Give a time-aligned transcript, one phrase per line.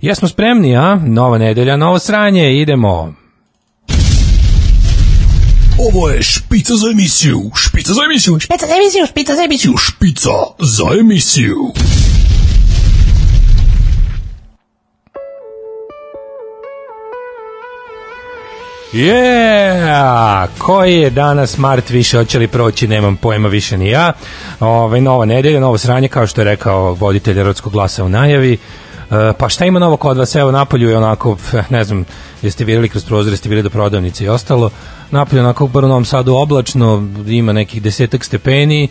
[0.00, 0.94] Jesmo spremni, a?
[0.94, 3.14] Nova nedelja, novo sranje, idemo.
[5.78, 10.30] Ovo je špica za emisiju, špica za emisiju, špica za emisiju, špica za emisiju, špica
[10.58, 11.56] za emisiju.
[18.92, 20.46] Yeah!
[20.58, 24.12] Koji je danas Mart više, hoće li proći, nemam pojma više ni ja.
[24.60, 28.58] Ove, nova nedelja, novo sranje, kao što je rekao voditelj Rodskog glasa u najavi.
[29.10, 30.34] E, pa šta ima novo kod vas?
[30.34, 31.36] Evo, napolju je onako,
[31.70, 32.04] ne znam,
[32.42, 34.70] jeste vidjeli kroz prozor, jeste bili do prodavnice i ostalo.
[35.10, 38.88] Napolju onako u Novom Sadu oblačno, ima nekih desetak stepeni,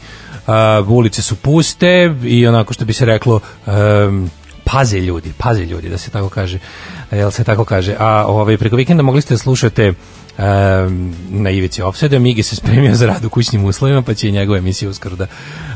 [0.47, 4.29] uh, ulice su puste i onako što bi se reklo, um,
[4.63, 6.59] paze ljudi, paze ljudi, da se tako kaže.
[7.11, 7.95] Jel se tako kaže?
[7.99, 12.95] A ovaj, preko vikenda mogli ste da slušate um, na ivici Offside, Migi se spremio
[12.95, 15.27] za rad u kućnim uslovima, pa će i njegova emisija uskoro da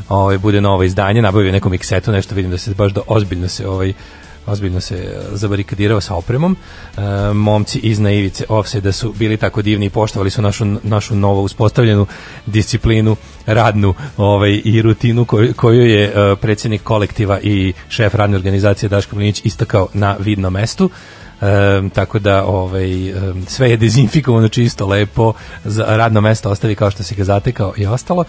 [0.08, 3.68] ovaj, bude novo izdanje, nabavio nekom miksetu, nešto vidim da se baš da ozbiljno se
[3.68, 3.92] ovaj,
[4.46, 6.56] ozbiljno se e, zabarikadirao sa opremom.
[6.96, 7.00] E,
[7.34, 8.44] momci iz naivice
[8.82, 12.06] da su bili tako divni i poštovali su našu, našu novo uspostavljenu
[12.46, 13.16] disciplinu
[13.46, 19.16] radnu ovaj, i rutinu koju, koju je e, predsjednik kolektiva i šef radne organizacije Daško
[19.16, 20.90] Mlinić istakao na vidnom mestu.
[21.40, 23.14] E, tako da ovaj,
[23.46, 25.32] sve je dezinfikovano čisto, lepo,
[25.64, 28.24] za radno mesto ostavi kao što si ga zatekao i ostalo.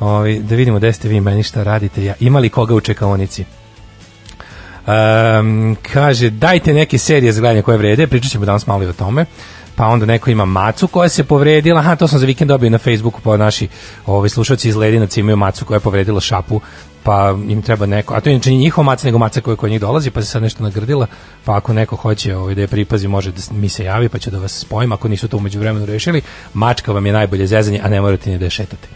[0.00, 2.04] Ovaj, da vidimo gde ste vi meni šta radite.
[2.04, 3.44] Ja, imali koga u čekaonici?
[4.88, 8.92] Um, kaže, dajte neke serije za gledanje koje vrede, pričat ćemo danas malo i o
[8.92, 9.24] tome.
[9.76, 12.78] Pa onda neko ima macu koja se povredila, aha, to sam za vikend dobio na
[12.78, 13.68] Facebooku, pa naši
[14.06, 16.60] ovi slušalci iz Ledinaca imaju macu koja je povredila šapu,
[17.02, 20.10] pa im treba neko, a to inače njihova maca, nego maca koja kod njih dolazi,
[20.10, 21.06] pa se sad nešto nagrdila,
[21.44, 24.30] pa ako neko hoće ovaj, da je pripazi, može da mi se javi, pa će
[24.30, 26.22] da vas spojim, ako nisu to umeđu vremenu rešili,
[26.54, 28.88] mačka vam je najbolje zezanje, a ne morate ni da je šetate.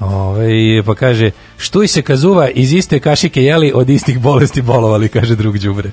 [0.00, 5.08] Ove, ovaj, pa kaže, štuj se kazuva iz iste kašike jeli, od istih bolesti bolovali,
[5.08, 5.90] kaže drug đubre.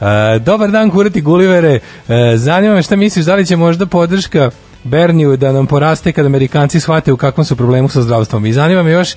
[0.00, 1.78] E, dobar dan, kurati Gulivere.
[2.08, 4.50] E, zanima me šta misliš, da li će možda podrška
[4.84, 8.46] Berniju da nam poraste kad Amerikanci shvate u kakvom su problemu sa zdravstvom.
[8.46, 9.14] I zanima me još,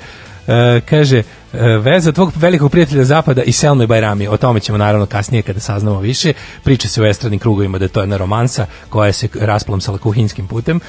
[0.90, 1.24] kaže,
[1.54, 4.28] E, veza tvog velikog prijatelja Zapada i Selme Bajrami.
[4.28, 6.34] O tome ćemo naravno kasnije kada saznamo više.
[6.64, 10.80] Priča se u estradnim krugovima da je to jedna romansa koja se rasplomsala kuhinskim putem.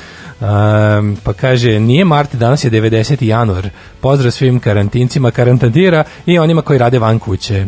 [0.40, 3.24] Um, pa kaže, nije Marti, danas je 90.
[3.24, 3.68] januar.
[4.00, 7.66] Pozdrav svim karantincima, karantantira i onima koji rade van kuće.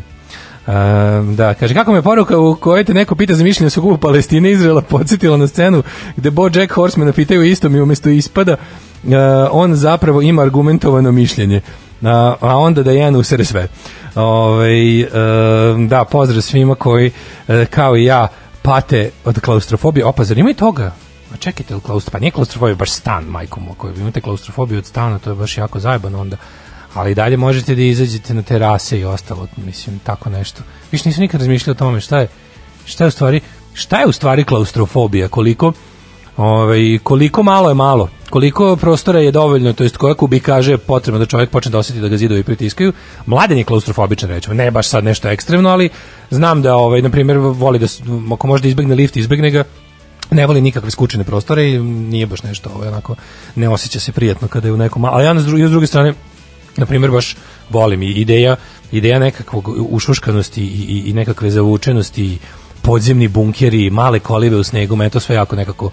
[0.67, 3.99] Um, da, kaže, kako me poruka u kojoj te neko pita za mišljenje o sukobu
[3.99, 5.83] Palestine Izraela podsjetila na scenu
[6.17, 8.57] gde Bo Jack Horseman pitaju istom i umjesto ispada
[9.51, 11.61] on zapravo ima argumentovano mišljenje
[12.03, 13.69] a, a onda da jedan usere sve.
[14.15, 15.07] Ove, ovaj, e,
[15.89, 17.11] da, pozdrav svima koji,
[17.49, 18.29] e, kao i ja,
[18.63, 20.05] pate od klaustrofobije.
[20.05, 20.95] Opa, zar ima i toga?
[21.35, 25.31] A čekajte, klaustrof, pa nije klaustrofobija, baš stan, majkom, ako imate klaustrofobiju od stana, to
[25.31, 26.37] je baš jako zajebano onda.
[26.95, 30.63] Ali dalje možete da izađete na terase i ostalo, mislim, tako nešto.
[30.93, 32.29] Više nisam nikad razmišljao o tome šta je,
[32.85, 33.41] šta je u stvari,
[33.75, 35.73] šta je u stvari klaustrofobija, koliko,
[36.37, 41.19] ovaj, koliko malo je malo koliko prostora je dovoljno, to jest koja kubikaže je potrebno
[41.19, 42.93] da čovjek počne da osjeti da ga zidovi pritiskaju.
[43.27, 45.89] Mladen je klaustrofobičan, rećemo, ne baš sad nešto ekstremno, ali
[46.31, 47.87] znam da, ovaj, na primjer, voli da,
[48.33, 49.65] ako može da izbegne lift, izbegne ga,
[50.31, 53.15] ne voli nikakve skučene prostore i nije baš nešto, ovaj, onako,
[53.55, 56.15] ne osjeća se prijatno kada je u nekom, ali ja s druge, s druge strane,
[56.77, 57.37] na primjer, baš
[57.71, 58.57] volim i ideja,
[58.93, 62.39] ideja nekakvog ušuškanosti i, i, i nekakve zavučenosti,
[62.83, 65.91] podzemni bunkeri, male kolive u snegu, me to sve jako nekako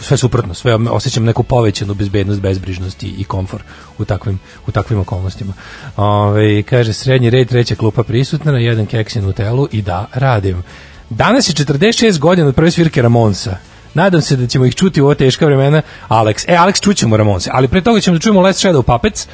[0.00, 3.62] sve suprotno, sve osjećam neku povećanu bezbednost, bezbrižnost i, komfor
[3.98, 5.52] u takvim, u takvim okolnostima.
[5.96, 10.62] Ove, kaže, srednji red, treća klupa prisutna, na jedan keksin u telu i da, radim.
[11.10, 13.56] Danas je 46 godina od prve svirke Ramonsa.
[13.94, 15.82] Nadam se da ćemo ih čuti u ovo teška vremena.
[16.08, 19.26] Alex, e, Alex, čućemo Ramonse, ali pre toga ćemo da čujemo Last Shadow Puppets.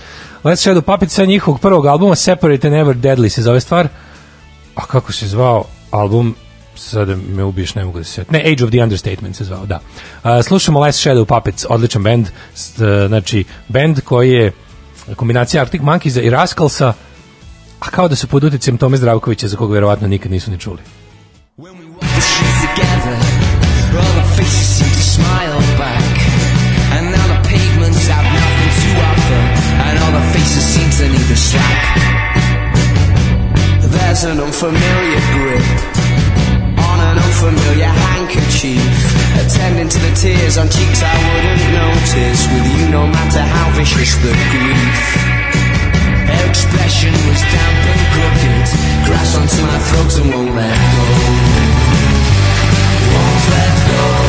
[0.44, 3.88] Last Shadow Puppets sa njihovog prvog albuma Separate and Never Deadly se zove stvar.
[4.75, 6.34] A kako se zvao album?
[6.82, 9.81] Sad me ubiješ, ne mogu da se Ne, Age of the Understatement se zvao, da.
[10.25, 12.26] Uh, slušamo Last Shadow Puppets, odličan band,
[13.09, 14.53] znači band koji je
[15.16, 16.93] kombinacija Arctic Monkeys i Rascalsa,
[17.81, 20.78] a kao da su pod utjecajem Tome Zdravkovića, za koga verovatno nikad nisu ni čuli.
[21.59, 23.17] When we walk the streets together,
[23.99, 26.05] all faces seem to smile back,
[26.94, 29.40] and now the pavements have nothing to offer,
[29.87, 31.82] and all the faces seem to need a slack.
[33.93, 36.01] There's an unfamiliar grip
[37.43, 38.83] an unfamiliar handkerchief.
[39.41, 42.41] Attending to the tears on cheeks I wouldn't notice.
[42.53, 44.99] With you no matter how vicious the grief.
[46.31, 48.67] Her expression was damp and crooked.
[49.06, 51.06] Grass onto my throat and won't let go.
[53.12, 54.21] Won't let go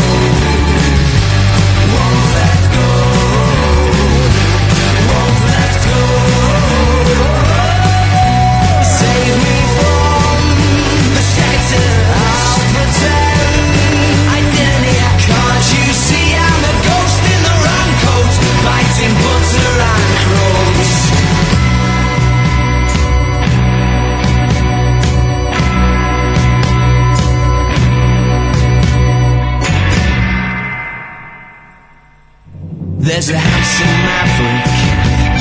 [33.03, 34.63] There's a handsome maverick.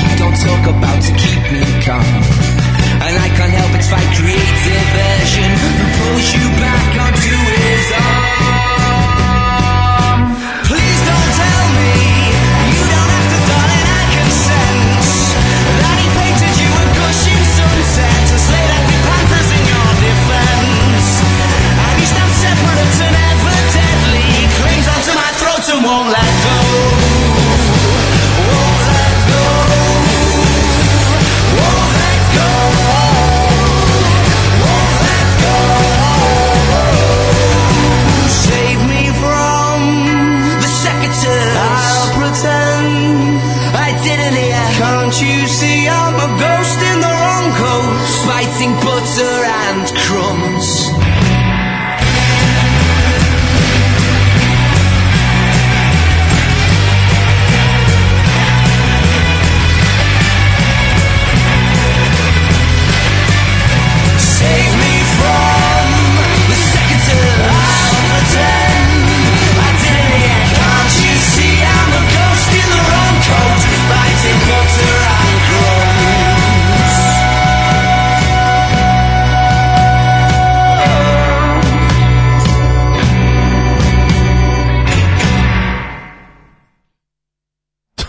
[0.03, 2.03] You don't talk about to keep me calm.
[3.07, 7.72] And I can't help but fight creative version who pulls you back onto his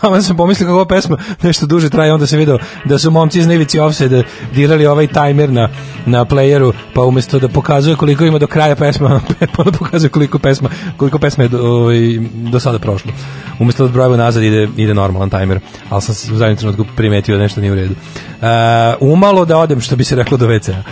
[0.05, 3.47] Tamo sam pomislio kako pesma nešto duže traje, onda se video da su momci iz
[3.47, 4.23] Nivici Offside
[4.55, 5.69] dirali ovaj tajmer na,
[6.07, 9.21] na playeru, pa umesto da pokazuje koliko ima do kraja pesma,
[9.57, 11.99] pa onda pokazuje koliko pesma, koliko pesma je do, ovaj,
[12.35, 13.13] do sada prošlo.
[13.59, 15.61] Umesto da odbrojava nazad ide, ide normalan tajmer,
[15.91, 17.95] ali sam u zadnjem trenutku primetio da nešto nije u redu.
[17.95, 18.47] Uh,
[19.01, 20.83] umalo da odem, što bi se reklo do WC-a.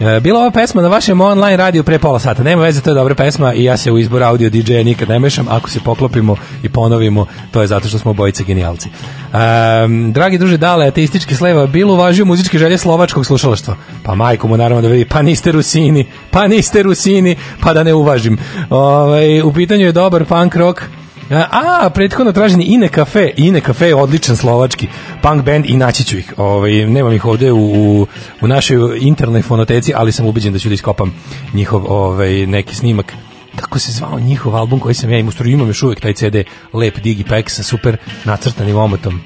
[0.00, 2.42] E, Bila ova pesma na vašem online radiju pre pola sata.
[2.42, 5.18] Nema veze, to je dobra pesma i ja se u izbor audio DJ-a nikad ne
[5.18, 5.46] mešam.
[5.50, 8.88] Ako se poklopimo i ponovimo, to je zato što smo obojice genijalci.
[8.88, 13.76] Um, dragi druže Dale, ateistički sleva, bilo uvažio muzičke želje slovačkog slušalaštva.
[14.02, 17.94] Pa majko mu naravno da vidi, pa niste Rusini, pa niste Rusini, pa da ne
[17.94, 18.38] uvažim.
[18.70, 20.82] Ovaj, u pitanju je dobar punk rock,
[21.30, 23.30] A, prethodno traženi Ine Cafe.
[23.36, 24.88] Ine Cafe je odličan slovački
[25.22, 26.34] punk band i naći ću ih.
[26.36, 28.06] Ovaj, nemam ih ovde u, u,
[28.40, 31.14] u našoj internoj fonoteci, ali sam ubeđen da ću da iskopam
[31.54, 33.14] njihov ovaj, neki snimak
[33.56, 36.36] kako se zvao njihov album koji sam ja imao, imam još uvek taj CD
[36.72, 39.20] Lep Digipack sa super nacrtanim omotom.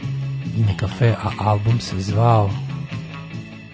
[0.57, 2.51] Ine Cafe, a album se zvao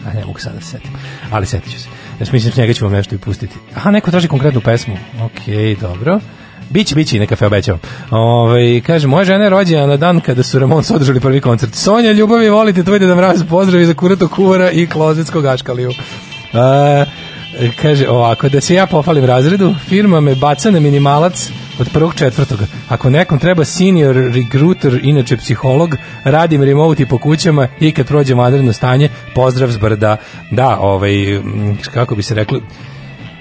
[0.07, 0.91] a ne mogu sada da se setim,
[1.31, 1.89] ali setit ću se.
[2.21, 3.57] Ja mislim, s njega ću vam nešto i pustiti.
[3.75, 4.97] Aha, neko traži konkretnu pesmu.
[5.21, 6.21] Okej, dobro.
[6.71, 7.81] Biće, biće neka fe obećavam.
[8.11, 11.75] Ove, kaže, moja žena je rođena na dan kada su Ramones održali prvi koncert.
[11.75, 15.91] Sonja, ljubavi, volite tvoj da mraz, pozdravi za kurato kuvara i klozetskog aškaliju.
[15.91, 21.51] E, kaže ovako, da se ja pofalim razredu, firma me baca na minimalac
[21.81, 22.67] od prvog četvrtoga.
[22.89, 28.35] Ako nekom treba senior recruiter, inače psiholog, radim remote i po kućama i kad prođe
[28.35, 30.17] vanredno stanje, pozdrav s brda.
[30.51, 31.13] Da, ovaj,
[31.95, 32.61] kako bi se reklo,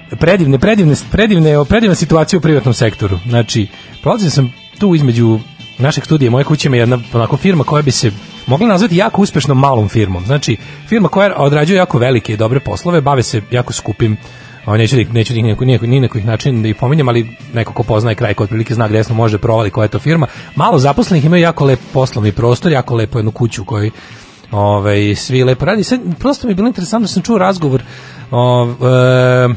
[0.09, 3.19] predivne, predivne, predivne, predivna situacija u privatnom sektoru.
[3.27, 3.67] Znači,
[4.01, 5.39] prolazio sam tu između
[5.77, 8.11] našeg studija, moje kuće ima jedna onako firma koja bi se
[8.47, 10.25] mogla nazvati jako uspešnom malom firmom.
[10.25, 10.57] Znači,
[10.87, 14.17] firma koja odrađuje jako velike i dobre poslove, bave se jako skupim
[14.65, 16.75] Ovo neću da ih, neću da ih nikako, nikako, ni na koji način da ih
[16.75, 19.85] pominjem, ali neko ko poznaje kraj, ko otprilike zna gde smo može da provali koja
[19.85, 20.27] je to firma.
[20.55, 23.91] Malo zaposlenih imaju jako lep poslovni prostor, jako lepo jednu kuću kojoj
[24.51, 25.83] ovaj, svi lepo radi.
[25.83, 27.83] Sad, prosto mi je bilo interesantno, sam čuo razgovor
[28.31, 29.53] o, e,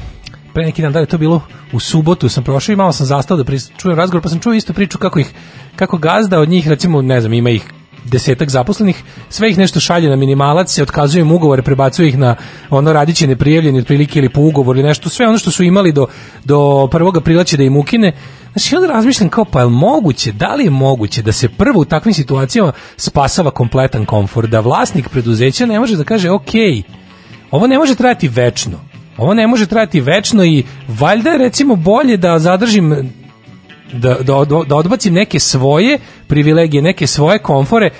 [0.52, 1.40] pre neki dan, da je to bilo
[1.72, 4.72] u subotu, sam prošao i malo sam zastao da čujem razgovor, pa sam čuo isto
[4.72, 5.32] priču kako ih,
[5.76, 7.72] kako gazda od njih, recimo, ne znam, ima ih
[8.04, 12.36] desetak zaposlenih, sve ih nešto šalje na minimalac, se otkazuje im ugovore, prebacuje ih na
[12.70, 16.06] ono radiće neprijavljeni otprilike ili po ugovoru ili nešto, sve ono što su imali do,
[16.44, 16.56] do
[16.92, 17.16] 1.
[17.18, 18.12] aprila će da im ukine.
[18.52, 21.84] Znači, onda razmišljam kao, pa je moguće, da li je moguće da se prvo u
[21.84, 26.52] takvim situacijama spasava kompletan komfort, da vlasnik preduzeća ne može da kaže, ok,
[27.50, 28.80] ovo ne može trajati večno,
[29.22, 33.12] ovo ne može trajati večno i valjda je recimo bolje da zadržim
[33.92, 37.90] da, da, od- da odbacim neke svoje privilegije, neke svoje komfore,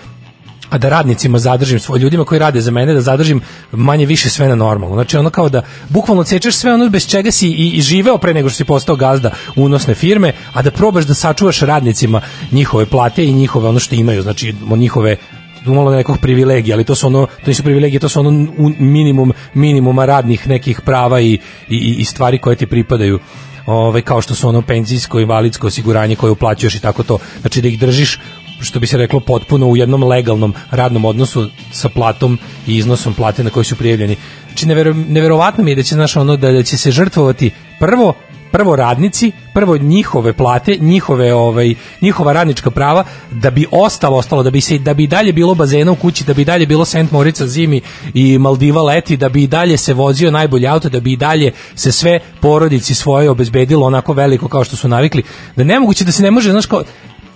[0.71, 3.41] a da radnicima zadržim, svoj ljudima koji rade za mene, da zadržim
[3.73, 4.97] manje više sve na normalno.
[4.97, 8.35] Znači ono kao da bukvalno cečeš sve ono bez čega si i, i živeo pre
[8.35, 12.21] nego što si postao gazda unosne firme, a da probaš da sačuvaš radnicima
[12.53, 15.17] njihove plate i njihove ono što imaju, znači njihove
[15.67, 18.31] umalo nekog privilegija, ali to su ono, to nisu privilegije, to su ono
[18.79, 21.39] minimum minimuma radnih nekih prava i,
[21.69, 23.19] i, i stvari koje ti pripadaju
[23.67, 27.19] ovaj kao što su ono penzijsko invalidsko osiguranje koje uplaćuješ i tako to.
[27.41, 28.19] Znači da ih držiš
[28.61, 33.45] što bi se reklo potpuno u jednom legalnom radnom odnosu sa platom i iznosom plate
[33.45, 34.17] na koji su prijavljeni.
[34.47, 38.15] Znači nevero, neverovatno mi je da će znaš ono da, da će se žrtvovati prvo
[38.53, 44.51] prvo radnici, prvo njihove plate, njihove ovaj njihova radnička prava da bi ostalo ostalo da
[44.51, 47.47] bi se da bi dalje bilo bazena u kući, da bi dalje bilo Sent Morica
[47.47, 47.81] zimi
[48.15, 51.53] i Maldiva leti, da bi i dalje se vozio najbolji auto, da bi i dalje
[51.75, 55.23] se sve porodici svoje obezbedilo onako veliko kao što su navikli.
[55.57, 56.83] Da nemoguće da se ne može, znaš kao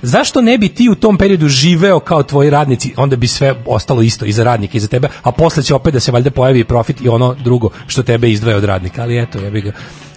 [0.03, 4.03] Zašto ne bi ti u tom periodu živeo kao tvoji radnici, onda bi sve ostalo
[4.03, 6.65] isto i za radnike i za tebe, a posle će opet da se valjda pojavi
[6.65, 9.03] profit i ono drugo što tebe izdvaja od radnika.
[9.03, 9.73] Ali eto, ja bih ga,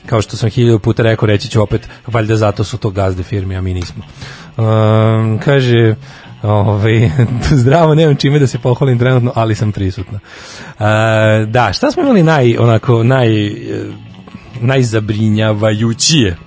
[0.10, 3.56] kao što sam hiljadu puta rekao, reći ću opet, valjda zato su to gazde firme,
[3.56, 4.04] a mi nismo.
[4.58, 5.96] Um, kaže,
[6.44, 7.10] Ovaj
[7.62, 10.20] zdravo, nemam čime da se pohvalim trenutno, ali sam prisutna.
[10.20, 10.86] Uh,
[11.48, 13.52] da, šta smo imali naj onako naj eh,
[14.62, 16.38] najzabrinjavajućije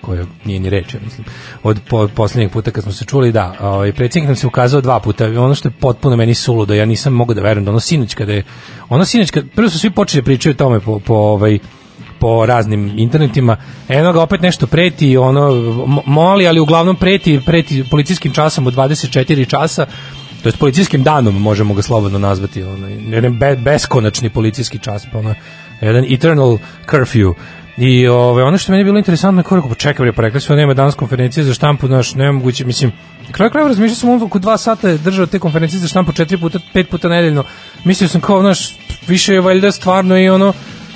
[0.00, 1.26] koje nije ni reč, ja mislim,
[1.62, 5.00] od po, poslednjeg puta kad smo se čuli, da, ovaj, predsjednik nam se ukazao dva
[5.00, 8.14] puta, ono što je potpuno meni suludo, ja nisam mogao da verujem da ono sinoć
[8.14, 8.42] kada je,
[8.88, 11.58] ono sinoć kada, prvo su svi počeli da pričaju o tome po, po ovaj,
[12.22, 13.56] po raznim internetima,
[13.88, 15.40] eno ga opet nešto preti, ono,
[15.86, 19.86] mo- moli, ali uglavnom preti, preti policijskim časom od 24 časa,
[20.42, 25.18] to jest policijskim danom možemo ga slobodno nazvati, ono, jedan be, beskonačni policijski čas, pa
[25.18, 25.34] ono,
[25.80, 27.34] jedan eternal curfew,
[27.76, 30.40] I ove, ono što je meni bilo interesantno je kako, pa čekaj, bre, pa rekli
[30.40, 32.92] su nema danas konferencije za štampu, znaš, nemoguće, mislim,
[33.26, 36.38] na kraju krajeva razmišljao sam oko dva sata je držao te konferencije za štampu četiri
[36.38, 37.44] puta, pet puta nedeljno,
[37.84, 38.76] mislio sam kao, znaš,
[39.08, 40.52] više je valjda stvarno i ono,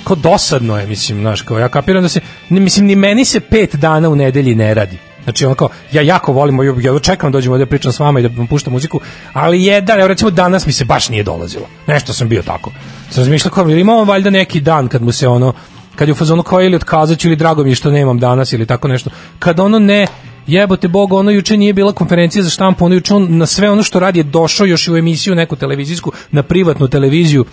[0.07, 3.39] kao dosadno je, mislim, znaš, kao ja kapiram da se, ne, mislim, ni meni se
[3.39, 4.97] pet dana u nedelji ne radi.
[5.23, 7.99] Znači ono kao, ja jako volim, ja ja čekam da dođem ovde da pričam s
[7.99, 8.99] vama i da vam puštam muziku,
[9.33, 11.65] ali jedan, evo recimo danas mi se baš nije dolazilo.
[11.87, 12.71] Nešto sam bio tako.
[13.09, 15.53] Sam razmišljao kao, ili imamo valjda neki dan kad mu se ono,
[15.95, 18.53] kad je u fazonu kao ili otkazat ću ili drago mi je što nemam danas
[18.53, 19.09] ili tako nešto.
[19.39, 20.07] Kad ono ne,
[20.47, 23.83] jebote Boga, ono juče nije bila konferencija za štampu, ono juče on na sve ono
[23.83, 27.45] što radi je došao još i u emisiju neku televizijsku, na privatnu televiziju,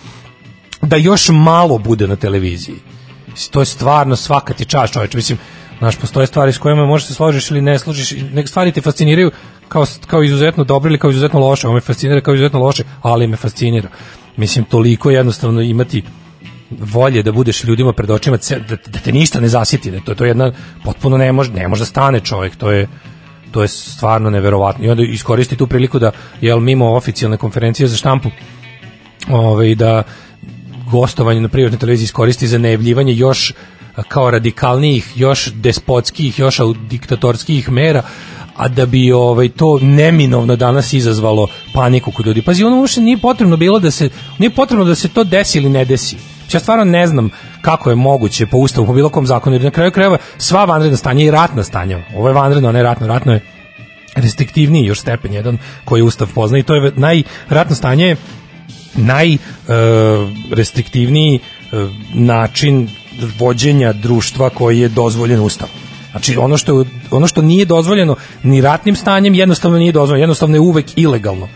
[0.85, 2.75] da još malo bude na televiziji.
[3.51, 5.17] To je stvarno svaka ti čast, čoveče.
[5.17, 5.37] Mislim,
[5.79, 8.11] znaš, postoje stvari s kojima možeš se složiš ili ne složiš.
[8.33, 9.31] Neke stvari te fasciniraju
[9.67, 11.67] kao, kao izuzetno dobro ili kao izuzetno loše.
[11.67, 13.89] Ovo me fascinira kao izuzetno loše, ali me fascinira.
[14.37, 16.03] Mislim, toliko jednostavno imati
[16.69, 20.23] volje da budeš ljudima pred očima da, da te ništa ne zasiti da to to
[20.23, 20.51] je jedna
[20.83, 22.87] potpuno ne može ne može da stane čovjek to je
[23.51, 26.11] to je stvarno neverovatno i onda iskoristi tu priliku da
[26.41, 28.29] jel mimo oficijalne konferencije za štampu
[29.29, 30.03] ovaj da
[30.91, 33.53] gostovanje na privatnoj televiziji iskoristi za najavljivanje još
[33.95, 38.03] a, kao radikalnijih, još despotskih, još diktatorskih mera,
[38.55, 42.41] a da bi ovaj to neminovno danas izazvalo paniku kod ljudi.
[42.41, 45.69] Pazi, ono uopšte nije potrebno bilo da se nije potrebno da se to desi ili
[45.69, 46.17] ne desi.
[46.53, 47.29] Ja stvarno ne znam
[47.61, 50.97] kako je moguće po ustavu, po bilo kom zakonu, jer na kraju krajeva sva vanredna
[50.97, 51.99] stanja i ratna stanja.
[52.15, 53.41] Ovo je vanredno, ne ratno, ratno je
[54.15, 58.15] restriktivniji još stepen jedan koji Ustav pozna i to je najratno stanje
[58.97, 61.39] najrestriktivniji
[62.13, 62.89] način
[63.39, 65.75] vođenja društva koji je dozvoljen Ustavom.
[66.11, 70.59] Znači ono što ono što nije dozvoljeno ni ratnim stanjem jednostavno nije dozvoljeno, jednostavno je
[70.59, 71.47] uvek ilegalno.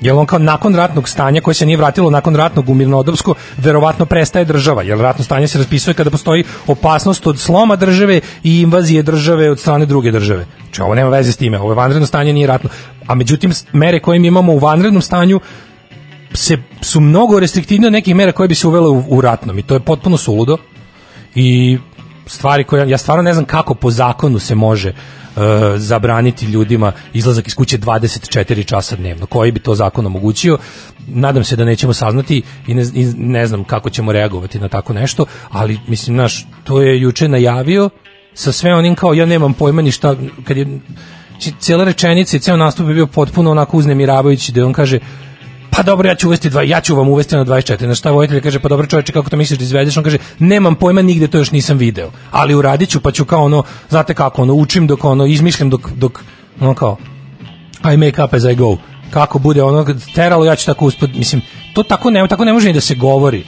[0.00, 4.06] Jer on kao nakon ratnog stanja koje se nije vratilo nakon ratnog u mirnodopsko, verovatno
[4.06, 9.02] prestaje država, jer ratno stanje se raspisuje kada postoji opasnost od sloma države i invazije
[9.02, 10.46] države od strane druge države.
[10.62, 12.70] Znači ovo nema veze s time, ovo vanredno stanje nije ratno.
[13.06, 15.40] A međutim, mere koje mi imamo u vanrednom stanju
[16.34, 19.62] se, su mnogo restriktivnije od nekih mera koje bi se uvele u, u ratnom i
[19.62, 20.56] to je potpuno suludo
[21.34, 21.78] i
[22.26, 24.94] stvari koje ja stvarno ne znam kako po zakonu se može e,
[25.76, 29.26] zabraniti ljudima izlazak iz kuće 24 časa dnevno.
[29.26, 30.58] Koji bi to zakon omogućio?
[31.06, 34.92] Nadam se da nećemo saznati i ne, i ne znam kako ćemo reagovati na tako
[34.92, 37.90] nešto, ali mislim naš to je juče najavio
[38.34, 40.80] sa sve onim kao ja nemam pojma ni šta kad je
[41.58, 44.98] cijela rečenica i ceo nastup je bio potpuno onako uznemiravajući da on kaže
[45.76, 47.86] pa dobro, ja ću uvesti dva, ja ću vam uvesti na 24.
[47.86, 49.96] Na šta vojitelj kaže, pa dobro čoveče, kako to misliš da izvedeš?
[49.96, 52.10] On kaže, nemam pojma, nigde to još nisam video.
[52.30, 55.90] Ali uradit ću, pa ću kao ono, znate kako, ono, učim dok ono, izmišljam dok,
[55.90, 56.20] dok,
[56.60, 56.96] ono kao,
[57.84, 58.76] I make up as I go.
[59.10, 61.42] Kako bude ono teralo, ja ću tako uspod, mislim,
[61.74, 63.44] to tako ne, tako ne može ni da se govori.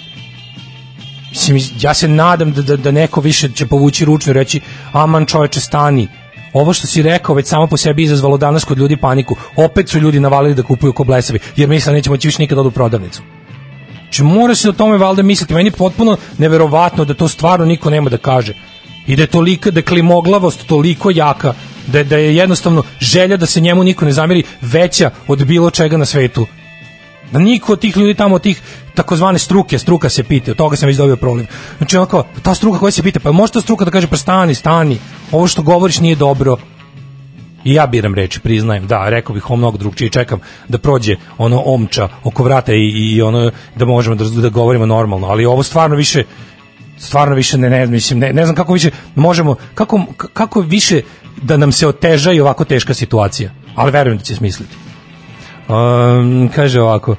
[1.30, 4.60] Mislim, ja se nadam da, da, da neko više će povući ručnu i reći,
[4.92, 6.08] aman čoveče, stani,
[6.54, 9.36] ovo što si rekao već samo po sebi izazvalo danas kod ljudi paniku.
[9.56, 12.56] Opet su ljudi navalili da kupuju ko blesavi, jer misle da neće moći više nikada
[12.56, 13.22] da odu u prodavnicu.
[14.02, 15.54] Znači mora se o tome valjda misliti.
[15.54, 18.54] Meni je potpuno neverovatno da to stvarno niko nema da kaže.
[19.06, 21.54] I da je tolika, da je klimoglavost toliko jaka,
[21.86, 25.96] da da je jednostavno želja da se njemu niko ne zameri veća od bilo čega
[25.96, 26.46] na svetu.
[27.34, 28.60] Da niko od tih ljudi tamo, tih
[28.94, 31.46] takozvane struke, struka se pita, od toga sam već dobio proliv.
[31.78, 34.16] Znači ono kao, ta struka koja se pita, pa može ta struka da kaže, pa
[34.16, 34.98] stani, stani,
[35.32, 36.56] ovo što govoriš nije dobro.
[37.64, 41.62] I ja biram reči, priznajem, da, rekao bih ovo mnogo drugčije, čekam da prođe ono
[41.64, 45.96] omča oko vrata i, i ono da možemo da, da govorimo normalno, ali ovo stvarno
[45.96, 46.24] više
[46.98, 50.00] stvarno više ne, ne, mislim, ne, ne znam kako više možemo, kako,
[50.32, 51.02] kako više
[51.42, 53.50] da nam se oteža i ovako teška situacija.
[53.74, 54.83] Ali verujem da će smisliti.
[55.68, 57.16] Um, kaže ovako,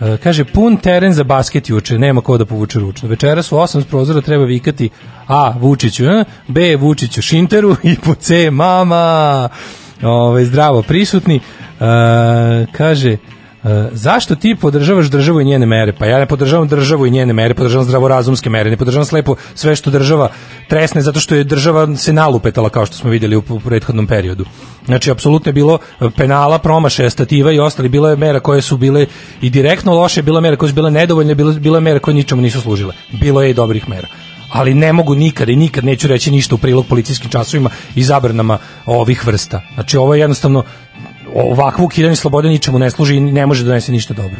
[0.00, 3.08] e, kaže pun teren za basket juče, nema ko da povuče ručno.
[3.08, 4.90] Večeras u 8 s prozora treba vikati
[5.28, 5.54] A.
[5.58, 6.24] Vučiću, eh?
[6.48, 6.76] B.
[6.76, 8.50] Vučiću Šinteru i po C.
[8.50, 9.48] Mama.
[10.02, 11.36] Ove, zdravo prisutni.
[11.36, 11.40] E,
[12.72, 13.16] kaže,
[13.64, 15.92] E, zašto ti podržavaš državu i njene mere?
[15.92, 19.76] Pa ja ne podržavam državu i njene mere, podržavam zdravorazumske mere, ne podržavam slepo sve
[19.76, 20.28] što država
[20.68, 24.44] tresne zato što je država se nalupetala kao što smo vidjeli u, u prethodnom periodu.
[24.86, 25.78] Znači apsolutno je bilo
[26.16, 29.06] penala, promašaja, stativa i ostali, bilo je mera koje su bile
[29.40, 32.14] i direktno loše, bilo je mera koje su bile nedovoljne, bilo, bilo je mera koje
[32.14, 32.94] ničemu nisu služile.
[33.12, 34.08] Bilo je i dobrih mera
[34.54, 38.58] ali ne mogu nikada i nikad neću reći ništa u prilog policijskim časovima i zabranama
[38.86, 39.62] ovih vrsta.
[39.74, 40.64] Znači ovo je jednostavno
[41.34, 44.38] ovakvo ukidanje slobode ničemu ne služi i ne može da donese ništa dobro.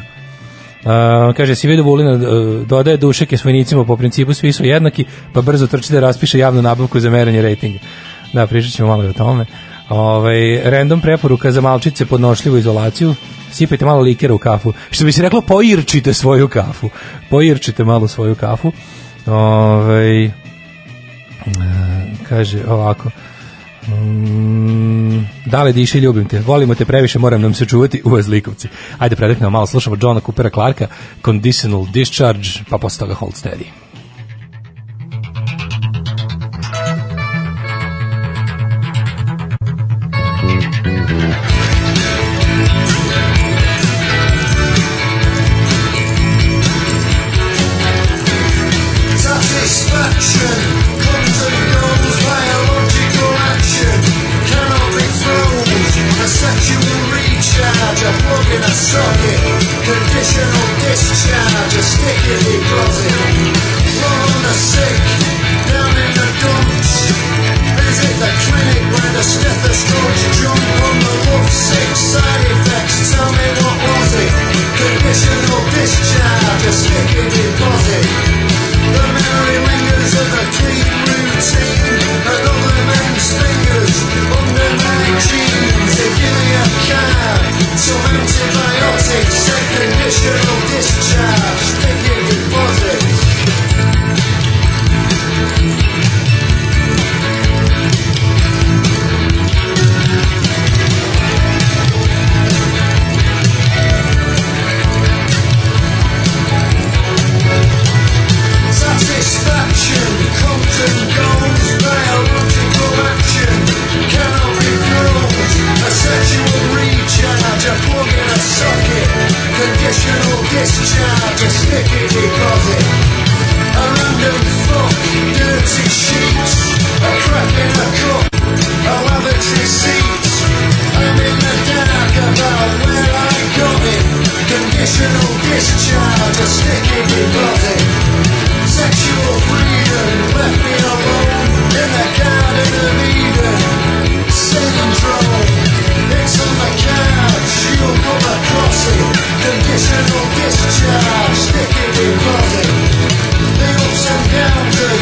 [0.84, 0.90] Uh,
[1.36, 2.20] kaže, si vidio Vulina uh,
[2.66, 7.00] dodaje dušeke svojnicima po principu svi su jednaki, pa brzo trči da raspiše javnu nabavku
[7.00, 7.78] za meranje rejtinga.
[8.32, 9.46] Da, pričat ćemo malo o tome.
[9.88, 13.14] Ovaj, random preporuka za malčice podnošljivu izolaciju,
[13.52, 14.72] sipajte malo likera u kafu.
[14.90, 16.90] Što bi se reklo, poirčite svoju kafu.
[17.30, 18.72] Poirčite malo svoju kafu.
[19.26, 20.32] Ovaj, uh,
[22.28, 23.10] kaže ovako,
[23.88, 26.40] Mm, dale diši, ljubim te.
[26.40, 28.68] Volimo te previše, moram nam se čuvati u Zlikovci.
[28.98, 30.86] Ajde, predeknemo malo, slušamo Johna Coopera Clarka,
[31.24, 33.83] Conditional Discharge, pa posle toga Hold Steady.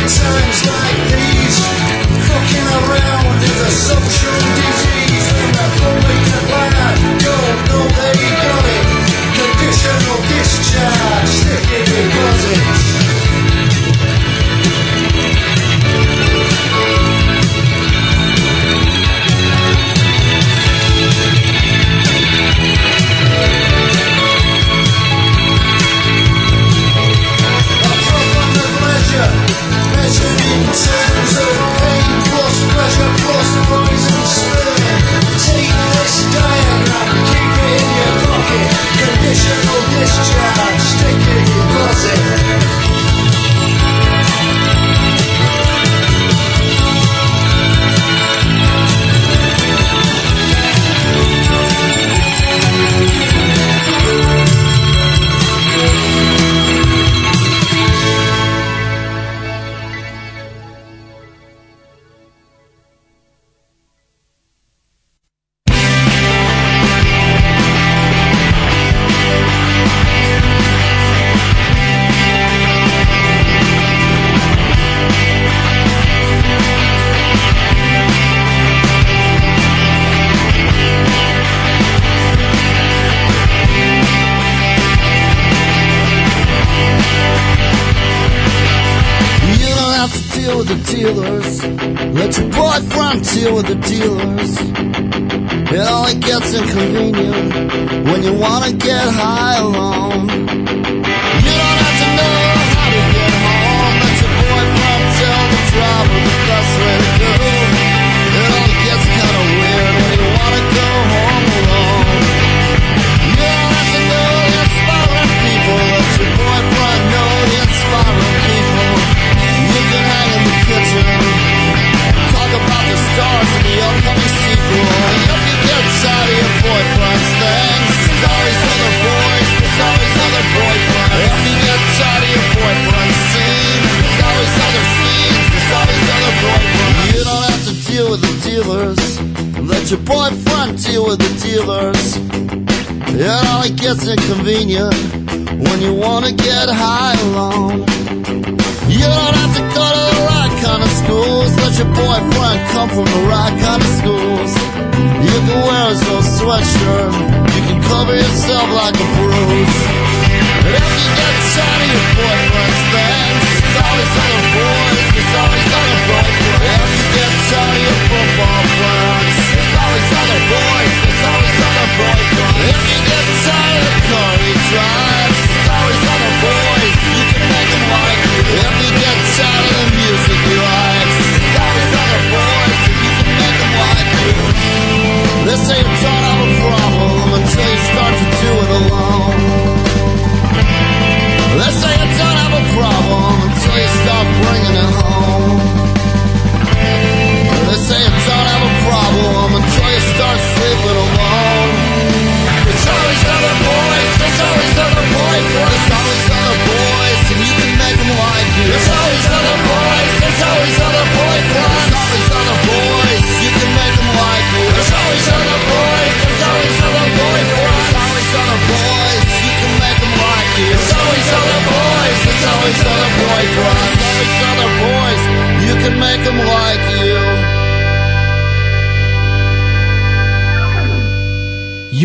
[0.08, 1.01] Times like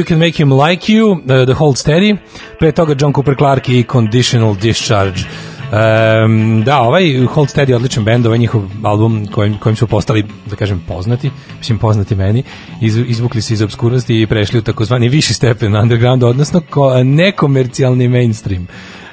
[0.07, 2.17] Can Make Him Like You, uh, The Hold Steady,
[2.59, 5.25] pre toga John Cooper Clarke i Conditional Discharge.
[5.67, 10.23] Um, da, ovaj Hold Steady je odličan bend, ovaj njihov album kojim, kojim su postali,
[10.45, 12.43] da kažem, poznati, mislim poznati meni,
[12.81, 18.07] iz, izvukli se iz obskurnosti i prešli u takozvani viši stepen underground, odnosno ko, nekomercijalni
[18.07, 18.67] mainstream.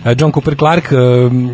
[0.04, 1.50] Uh, John Cooper Clarke, um,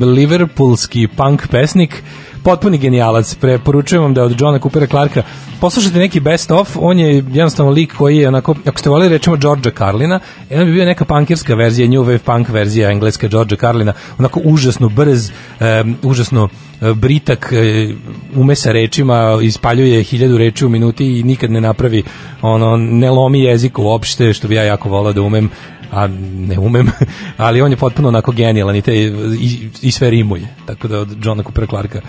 [0.00, 2.02] liverpoolski punk pesnik,
[2.44, 3.34] potpuni genijalac.
[3.34, 5.22] Preporučujem vam da od Johna Coopera Clarka
[5.60, 9.36] poslušajte neki best of, on je jednostavno lik koji je onako, ako ste volili rečemo
[9.36, 13.92] Georgea Carlina, jedan bi bio neka punkirska verzija, new wave punk verzija engleska Georgea Carlina,
[14.18, 16.48] onako užasno brz, um, užasno
[16.82, 17.94] e, britak, e,
[18.36, 22.02] ume sa rečima, ispaljuje hiljadu reči u minuti i nikad ne napravi,
[22.42, 25.50] ono, ne lomi jezik uopšte, što bi ja jako volao da umem,
[25.92, 26.06] a
[26.48, 26.90] ne umem,
[27.36, 31.24] ali on je potpuno onako genijalan i, te, i, i sve rimuje, tako da od
[31.24, 32.00] Johna Coopera Clarka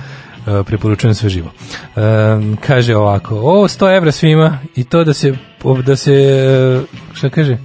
[0.66, 1.52] preporučujem sve živo.
[1.96, 5.34] Um, kaže ovako, o, 100 evra svima i to da se,
[5.86, 6.82] da se,
[7.14, 7.58] šta kaže,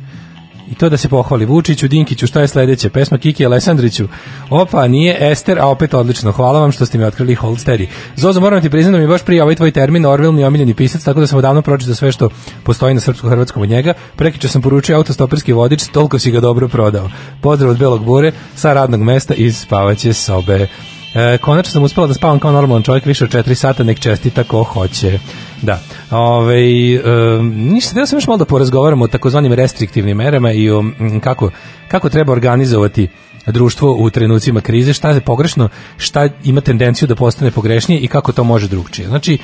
[0.71, 2.91] I to da se pohvali Vučiću, Dinkiću, šta je sledeće?
[2.91, 4.09] Pesma Kiki Alessandriću.
[4.51, 6.33] Opa, nije Ester, a opet odlično.
[6.33, 7.87] Hvala vam što ste mi otkrili Hold Steady.
[8.17, 10.75] Zozo, moram ti priznati da mi baš prije ovaj tvoj termin Orville mi je omiljeni
[10.75, 12.29] pisac, tako da sam odavno pročitao sve što
[12.65, 13.95] postoji na srpsko-hrvatskom od njega.
[14.17, 17.11] Prekiče sam poručio autostoperski vodič, toliko si ga dobro prodao.
[17.41, 20.67] Pozdrav od Belog Bure sa radnog mesta iz spavaće sobe.
[21.15, 24.45] E, konačno sam uspela da spavam kao normalan čovjek više od 4 sata, nek čestita
[24.45, 25.19] ko hoće.
[25.63, 25.81] Da.
[26.11, 26.61] Ove,
[26.95, 27.03] e,
[27.43, 31.51] ništa, da sam još malo da porazgovaramo o takozvanim restriktivnim merama i o m, kako,
[31.89, 33.09] kako treba organizovati
[33.47, 38.33] društvo u trenucima krize, šta je pogrešno, šta ima tendenciju da postane pogrešnije i kako
[38.33, 39.09] to može drugčije.
[39.09, 39.39] Znači,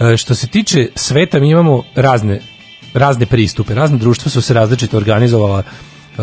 [0.00, 2.40] e, što se tiče sveta, mi imamo razne
[2.94, 6.22] razne pristupe, razne društva su se različito organizovala e,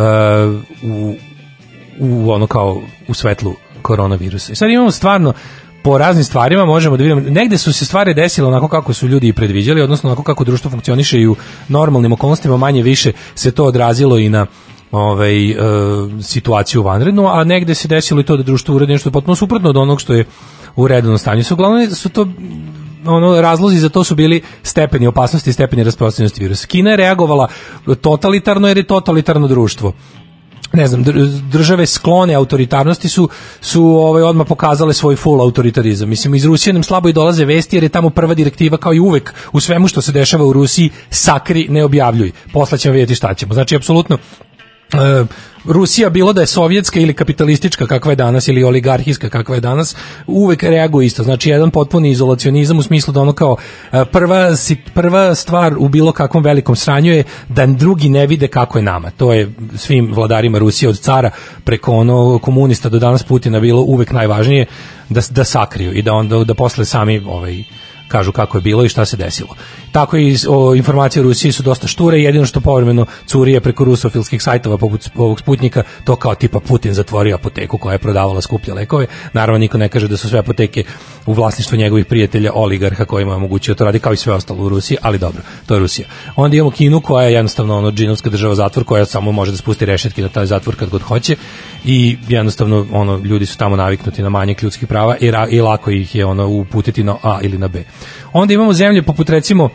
[0.84, 1.16] u,
[2.00, 4.52] u ono kao u svetlu koronavirusa.
[4.52, 5.34] I sad imamo stvarno
[5.84, 9.28] po raznim stvarima možemo da vidimo, negde su se stvari desile onako kako su ljudi
[9.28, 11.36] i predviđali, odnosno onako kako društvo funkcioniše i u
[11.68, 14.46] normalnim okolnostima manje više se to odrazilo i na
[14.92, 15.56] ovaj, e,
[16.22, 19.78] situaciju vanrednu, a negde se desilo i to da društvo uredi nešto potpuno suprotno od
[19.78, 20.26] onog što je
[20.76, 21.44] u redovnom stanju.
[21.44, 22.28] Su uglavnom su to
[23.06, 26.68] ono razlozi za to su bili stepeni opasnosti i stepeni rasprostranjenosti virusa.
[26.68, 27.48] Kina je reagovala
[28.02, 29.94] totalitarno jer je totalitarno društvo
[30.74, 33.30] ne znam, dr- države sklone autoritarnosti su
[33.62, 36.10] su ovaj odmah pokazale svoj full autoritarizam.
[36.10, 39.00] Mislim iz Rusije nam slabo i dolaze vesti jer je tamo prva direktiva kao i
[39.00, 42.32] uvek u svemu što se dešava u Rusiji sakri, ne objavljuj.
[42.54, 43.54] Posle ćemo vidjeti šta ćemo.
[43.54, 44.18] Znači apsolutno
[44.94, 45.26] e,
[45.66, 49.96] Rusija bilo da je sovjetska ili kapitalistička kakva je danas ili oligarhijska kakva je danas
[50.28, 53.58] uvek reaguje isto znači jedan potpuni izolacionizam u smislu da ono kao
[53.92, 54.52] e, prva
[54.94, 59.12] prva stvar u bilo kakvom velikom sranju je da drugi ne vide kako je nama
[59.12, 61.32] to je svim vladarima Rusije od cara
[61.64, 64.66] preko ono komunista do danas Putina bilo uvek najvažnije
[65.10, 67.64] da da sakriju i da onda da posle sami ovaj
[68.08, 69.56] kažu kako je bilo i šta se desilo.
[69.96, 74.42] Tako i o, informacije o Rusiji su dosta šture, jedino što povremeno curije preko rusofilskih
[74.44, 79.08] sajtova poput ovog Sputnika, to kao tipa Putin zatvorio apoteku koja je prodavala skuplje lekove.
[79.34, 80.84] Naravno niko ne kaže da su sve apoteke
[81.26, 84.70] u vlasništvu njegovih prijatelja oligarha kojima je omogućio to radi kao i sve ostalo u
[84.70, 86.08] Rusiji, ali dobro, to je Rusija.
[86.36, 89.86] Onda imamo Kinu koja je jednostavno ono džinovska država zatvor koja samo može da spusti
[89.86, 91.36] rešetke na taj zatvor kad god hoće
[91.86, 95.92] i jednostavno ono ljudi su tamo naviknuti na manjak ljudskih prava i, ra, i lako
[95.92, 97.84] ih je ono uputiti na A ili na B.
[98.34, 99.70] Onda imamo zemlje poput recimo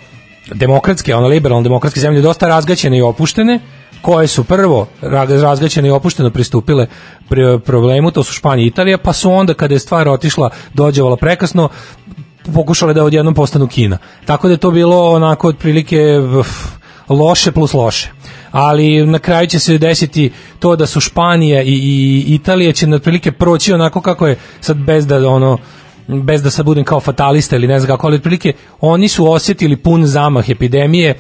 [0.55, 3.61] demokratske, ono liberalno demokratske zemlje dosta razgaćene i opuštene
[4.03, 6.87] koje su prvo ra- razgaćene i opušteno pristupile
[7.29, 11.17] pri problemu, to su Španija i Italija, pa su onda kada je stvar otišla, dođevala
[11.17, 11.69] prekasno,
[12.55, 13.99] pokušale da odjednom postanu Kina.
[14.25, 16.19] Tako da je to bilo onako otprilike
[17.09, 18.11] loše plus loše.
[18.51, 22.97] Ali na kraju će se desiti to da su Španija i, i Italija će na
[22.97, 25.59] otprilike proći onako kako je sad bez da ono
[26.23, 29.77] bez da sad budem kao fatalista ili ne znam kako, ali otprilike oni su osjetili
[29.77, 31.14] pun zamah epidemije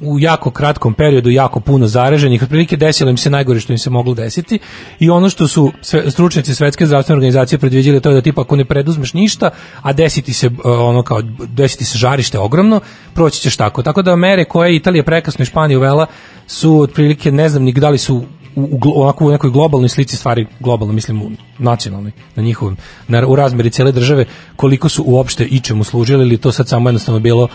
[0.00, 3.90] u jako kratkom periodu jako puno zaraženih, otprilike desilo im se najgore što im se
[3.90, 4.58] moglo desiti
[4.98, 8.56] i ono što su sve, stručnjaci Svetske zdravstvene organizacije predviđali to je da tipa ako
[8.56, 9.50] ne preduzmeš ništa,
[9.82, 12.80] a desiti se e, ono kao desiti se žarište ogromno,
[13.14, 13.82] proći ćeš tako.
[13.82, 16.06] Tako da mere koje je Italija prekasno i Španija uvela
[16.46, 18.24] su otprilike ne znam ni da li su
[18.58, 22.76] u, u, onako u nekoj globalnoj slici stvari, globalno mislim u nacionalnoj, na njihovom,
[23.08, 24.24] na, u razmeri cijele države,
[24.56, 27.48] koliko su uopšte ičemu služili ili to sad samo jednostavno bilo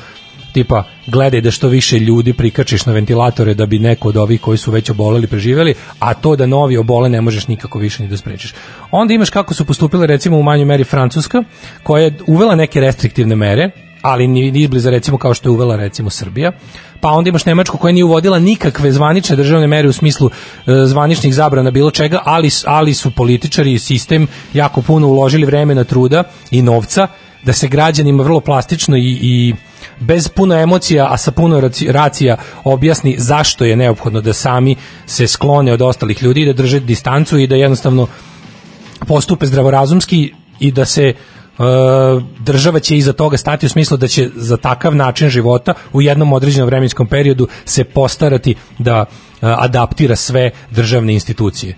[0.53, 4.57] tipa gledaj da što više ljudi prikačiš na ventilatore da bi neko od ovih koji
[4.57, 8.17] su već oboleli preživeli, a to da novi obole ne možeš nikako više ni da
[8.17, 8.53] sprečiš.
[8.91, 11.43] Onda imaš kako su postupile recimo u manjoj meri Francuska,
[11.83, 13.71] koja je uvela neke restriktivne mere,
[14.03, 16.51] ali ni, izbliza recimo kao što je uvela recimo Srbija.
[16.99, 20.31] Pa onda imaš Nemačku koja nije uvodila nikakve zvanične državne mere u smislu e,
[20.85, 26.23] zvaničnih zabrana bilo čega, ali, ali su političari i sistem jako puno uložili vremena, truda
[26.51, 27.07] i novca
[27.43, 29.53] da se građanima vrlo plastično i, i
[29.99, 35.27] bez puno emocija, a sa puno raci- racija objasni zašto je neophodno da sami se
[35.27, 38.07] sklone od ostalih ljudi da drže distancu i da jednostavno
[39.07, 41.15] postupe zdravorazumski i da se e,
[42.39, 46.33] država će iza toga stati u smislu da će za takav način života u jednom
[46.33, 49.05] određenom vremenskom periodu se postarati da e,
[49.41, 51.75] adaptira sve državne institucije.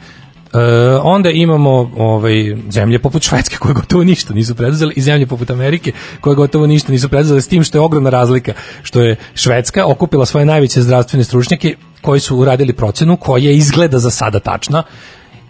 [0.54, 0.58] E,
[1.04, 5.92] onda imamo ovaj zemlje poput Švedske koje gotovo ništa nisu preduzele i zemlje poput Amerike
[6.22, 10.26] koje gotovo ništa nisu preduzele s tim što je ogromna razlika što je Švedska okupila
[10.26, 14.84] svoje najveće zdravstvene stručnjake koji su uradili procenu koja izgleda za sada tačna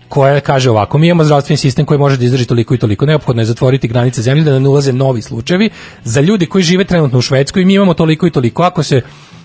[0.10, 3.42] koja kaže ovako, mi imamo zdravstveni sistem koji može da izdrži toliko i toliko, neophodno
[3.42, 5.70] je zatvoriti granice zemlje da ne ulaze novi slučajevi.
[6.04, 8.64] Za ljudi koji žive trenutno u Švedskoj mi imamo toliko i toliko.
[8.64, 9.02] Ako se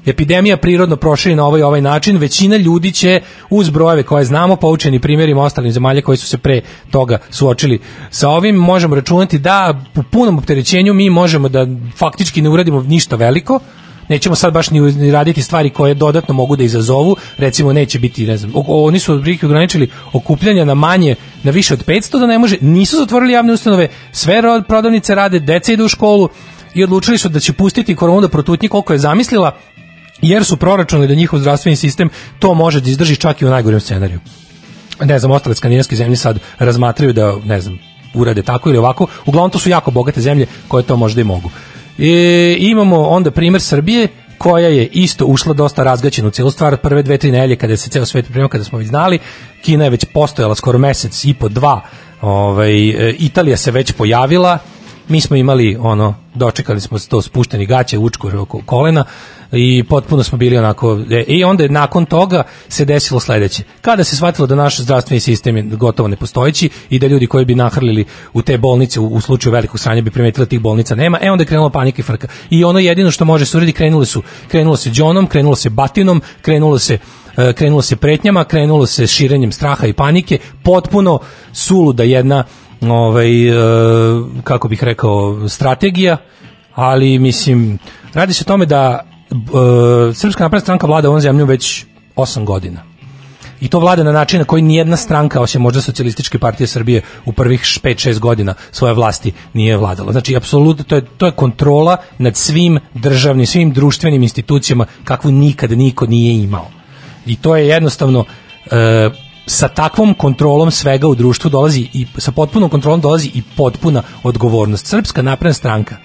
[0.06, 3.20] epidemija prirodno proširi na ovaj ovaj način, većina ljudi će
[3.50, 8.28] uz brojeve koje znamo, poučeni primjerima ostalih zemalja koji su se pre toga suočili sa
[8.28, 13.60] ovim, možemo računati da u punom opterećenju mi možemo da faktički ne uradimo ništa veliko,
[14.10, 18.36] nećemo sad baš ni, raditi stvari koje dodatno mogu da izazovu, recimo neće biti, ne
[18.36, 22.56] znam, oni su otprilike ograničili okupljanja na manje, na više od 500 da ne može,
[22.60, 26.28] nisu zatvorili javne ustanove, sve ro- prodavnice rade, deca idu u školu
[26.74, 29.56] i odlučili su da će pustiti koronu da protutnji koliko je zamislila,
[30.22, 33.80] jer su proračunali da njihov zdravstveni sistem to može da izdrži čak i u najgorem
[33.80, 34.20] scenariju
[35.04, 37.78] ne znam, ostale skandinavske zemlje sad razmatraju da, ne znam,
[38.14, 39.06] urade tako ili ovako.
[39.26, 41.50] Uglavnom to su jako bogate zemlje koje to možda i mogu.
[42.00, 44.08] E, imamo onda primer Srbije
[44.38, 46.76] koja je isto ušla dosta razgaćena u cijelu stvar.
[46.76, 49.18] Prve dve, tri nelje kada se ceo svet pripremao, kada smo već znali,
[49.62, 51.80] Kina je već postojala skoro mesec i po dva,
[52.20, 54.58] ovaj, e, Italija se već pojavila,
[55.08, 59.04] mi smo imali ono dočekali smo to spušteni gaće učkur oko kolena
[59.52, 63.62] i potpuno smo bili onako e, i onda je nakon toga se desilo sledeće.
[63.80, 67.54] Kada se shvatilo da naš zdravstveni sistem je gotovo nepostojeći i da ljudi koji bi
[67.54, 71.18] nahrlili u te bolnice u, u slučaju velikog sranja bi primetili da tih bolnica nema
[71.22, 72.28] e onda je krenula panika i frka.
[72.50, 76.22] I ono jedino što može se uraditi krenuli su krenulo se đonom krenulo se batinom
[76.42, 76.98] krenulo se
[77.36, 81.18] e, krenulo se pretnjama, krenulo se širenjem straha i panike, potpuno
[81.52, 82.44] suluda jedna
[82.80, 83.52] ovaj, e,
[84.44, 86.16] kako bih rekao, strategija,
[86.74, 87.78] ali mislim,
[88.14, 91.84] radi se o tome da e, Srpska napredna stranka vlada ovom zemljom već
[92.16, 92.90] 8 godina.
[93.60, 97.32] I to vlada na način na koji nijedna stranka, osim možda socijalističke partije Srbije, u
[97.32, 100.12] prvih 5-6 godina svoje vlasti nije vladala.
[100.12, 105.70] Znači, apsolutno, to je, to je kontrola nad svim državnim, svim društvenim institucijama kakvu nikad
[105.70, 106.66] niko nije imao.
[107.26, 108.24] I to je jednostavno,
[108.70, 109.10] e,
[109.46, 114.86] sa takvom kontrolom svega u društvu dolazi i sa potpunom kontrolom dolazi i potpuna odgovornost.
[114.86, 115.96] Srpska napredna stranka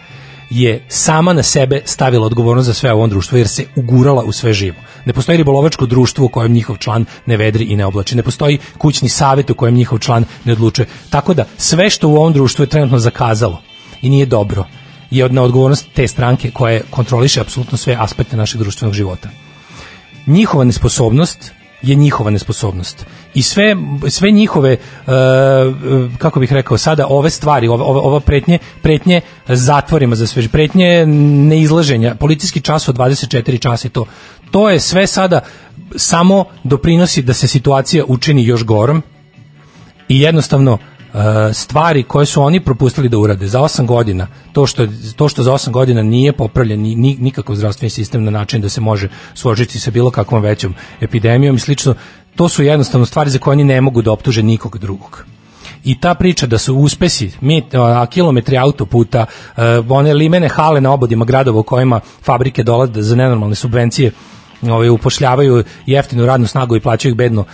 [0.50, 4.32] je sama na sebe stavila odgovornost za sve u ovom društvu jer se ugurala u
[4.32, 4.78] sve živo.
[5.06, 8.16] Ne postoji ribolovačko društvo u kojem njihov član ne vedri i ne oblači.
[8.16, 10.88] Ne postoji kućni savjet u kojem njihov član ne odlučuje.
[11.10, 13.62] Tako da sve što u ovom društvu je trenutno zakazalo
[14.02, 14.66] i nije dobro
[15.12, 19.30] je na odgovornost te stranke koja kontroliše apsolutno sve aspekte našeg društvenog života
[20.28, 21.52] njihova nesposobnost
[21.86, 23.06] je njihova nesposobnost.
[23.34, 23.76] I sve,
[24.10, 24.78] sve njihove, e,
[26.18, 32.16] kako bih rekao sada, ove stvari, ova, ova pretnje, pretnje zatvorima za sve, pretnje neizlaženja,
[32.16, 34.06] policijski čas od 24 časa i to,
[34.52, 35.42] to je sve sada
[35.96, 39.04] samo doprinosi da se situacija učini još gorom
[40.10, 40.95] i jednostavno e,
[41.54, 45.52] stvari koje su oni propustili da urade za 8 godina, to što, to što za
[45.52, 49.80] 8 godina nije popravljen ni, ni, nikakav zdravstveni sistem na način da se može suočiti
[49.80, 51.96] sa bilo kakvom većom epidemijom i slično,
[52.36, 55.26] to su jednostavno stvari za koje oni ne mogu da optuže nikog drugog.
[55.84, 59.26] I ta priča da su uspesi, mi, a, kilometri autoputa,
[59.58, 64.12] e, one limene hale na obodima gradova u kojima fabrike dolaze za nenormalne subvencije,
[64.62, 67.46] ovaj, upošljavaju jeftinu radnu snagu i plaćaju ih bedno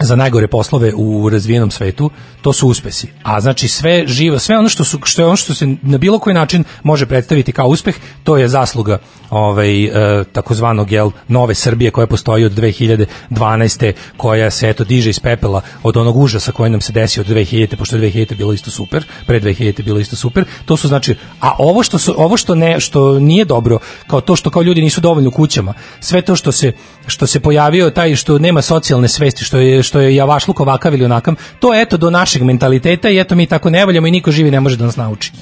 [0.00, 2.10] za najgore poslove u razvijenom svetu,
[2.42, 3.08] to su uspesi.
[3.22, 6.18] A znači sve živo, sve ono što su što je ono što se na bilo
[6.18, 8.98] koji način može predstaviti kao uspeh, to je zasluga
[9.30, 13.92] ovaj e, takozvanog jel nove Srbije koja postoji od 2012.
[14.16, 17.76] koja se eto diže iz pepela od onog užasa koji nam se desio od 2000
[17.76, 20.44] pošto je 2000 bilo isto super, pre 2000 bilo isto super.
[20.64, 24.36] To su znači a ovo što su ovo što ne što nije dobro, kao to
[24.36, 26.72] što kao ljudi nisu dovoljno u kućama, sve to što se
[27.06, 31.04] što se pojavio taj što nema socijalne svesti, što je što je javašluk ovakav ili
[31.04, 34.30] onakav, to je eto do našeg mentaliteta i eto mi tako ne voljamo i niko
[34.30, 35.32] živi ne može da nas nauči.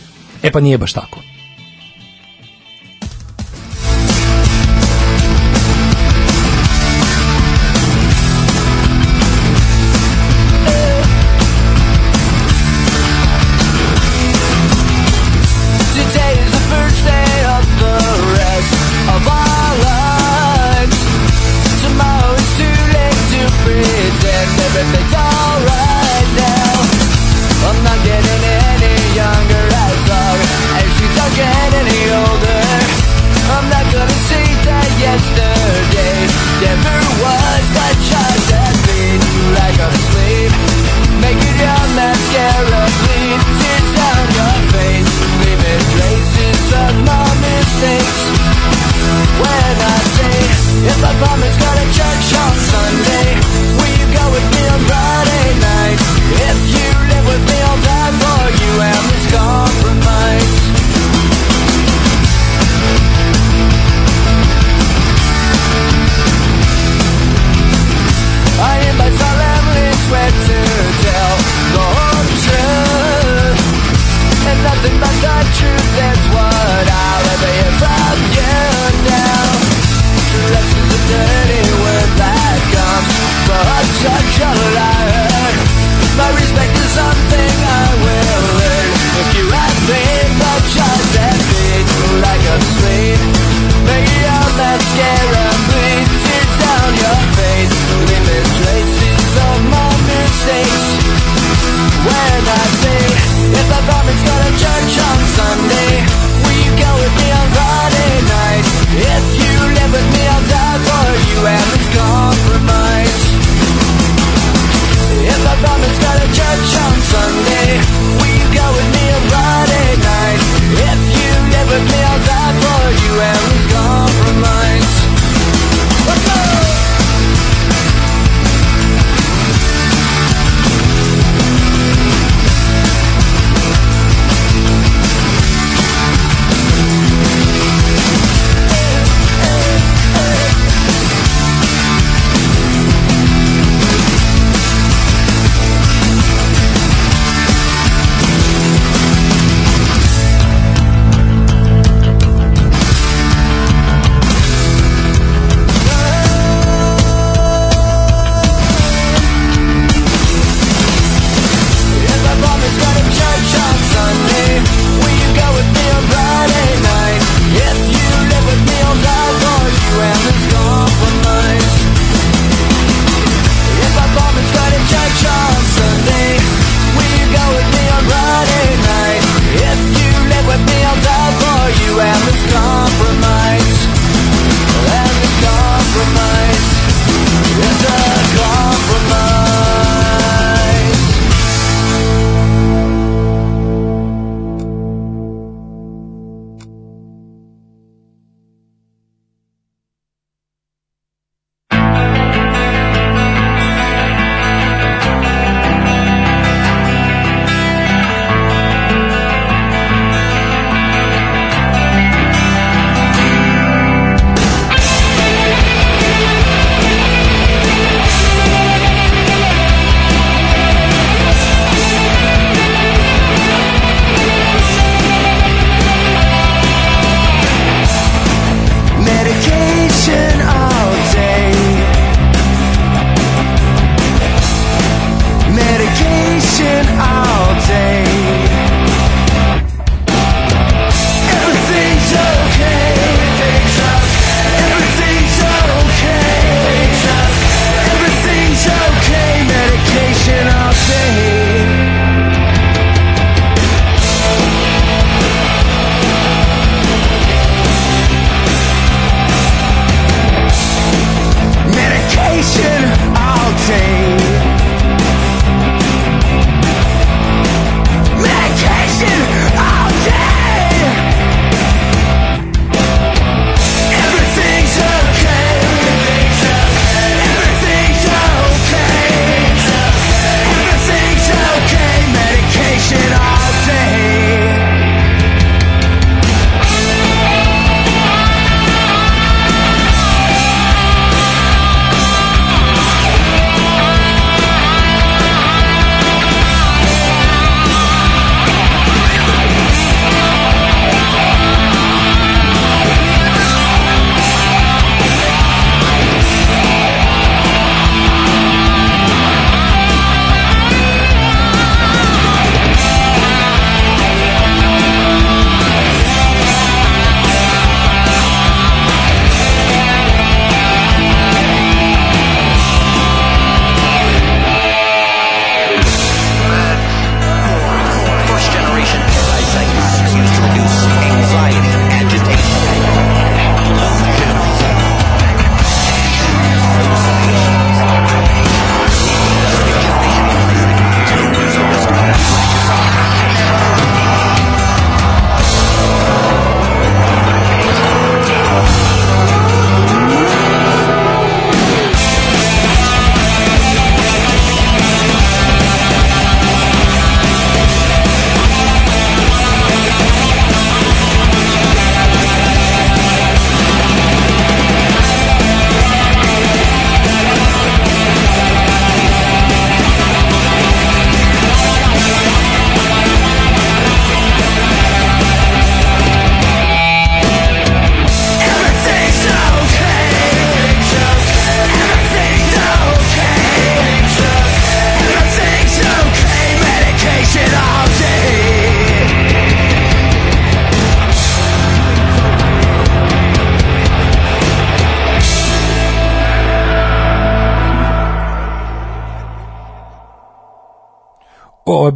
[0.42, 1.20] E pa nije baš tako.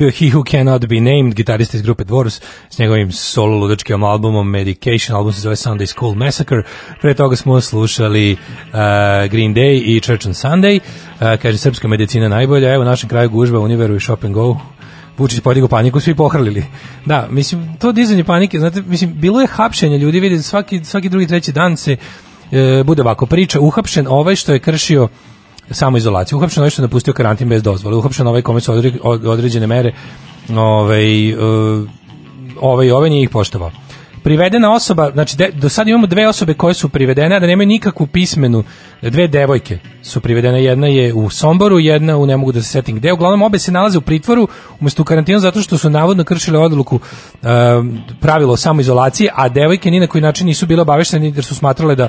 [0.03, 2.41] Bio He Who Cannot Be Named, gitarista iz grupe Dwarfs,
[2.71, 6.63] s njegovim solo ludačkim albumom Medication, album se zove Sunday School Massacre.
[7.01, 8.39] Pre toga smo slušali uh,
[9.31, 10.81] Green Day i Church on Sunday.
[10.81, 14.57] Uh, kaže, srpska medicina najbolja, evo našem kraju gužba, Univeru i Shop and Go.
[15.19, 16.65] Vučić podigao paniku, svi pohrlili.
[17.07, 21.27] Da, mislim, to dizanje panike, znate, mislim, bilo je hapšenja ljudi, vidite, svaki, svaki drugi,
[21.27, 21.97] treći dan se
[22.53, 25.09] e, bude ovako priča, uhapšen ovaj što je kršio
[25.71, 29.27] samoizolaciju, uhapšen ovaj što je napustio karantin bez dozvole, uhapšen ovaj kome su odre- od-
[29.27, 29.93] određene mere
[30.57, 31.35] ovaj, e,
[32.61, 33.71] ovaj, ovaj nije ih poštovao.
[34.23, 37.67] Privedena osoba, znači de, do sada imamo dve osobe koje su privedene, a da nemaju
[37.67, 38.65] nikakvu pismenu,
[39.03, 42.97] dve devojke su privedene, jedna je u Somboru, jedna u ne mogu da se setim
[42.97, 44.49] gde, uglavnom obe se nalaze u pritvoru
[44.81, 47.01] umesto u karantinu zato što su navodno kršile odluku
[47.43, 51.55] um, pravilo o samoizolaciji, a devojke ni na koji način nisu bile obaveštene jer su
[51.55, 52.09] smatrale da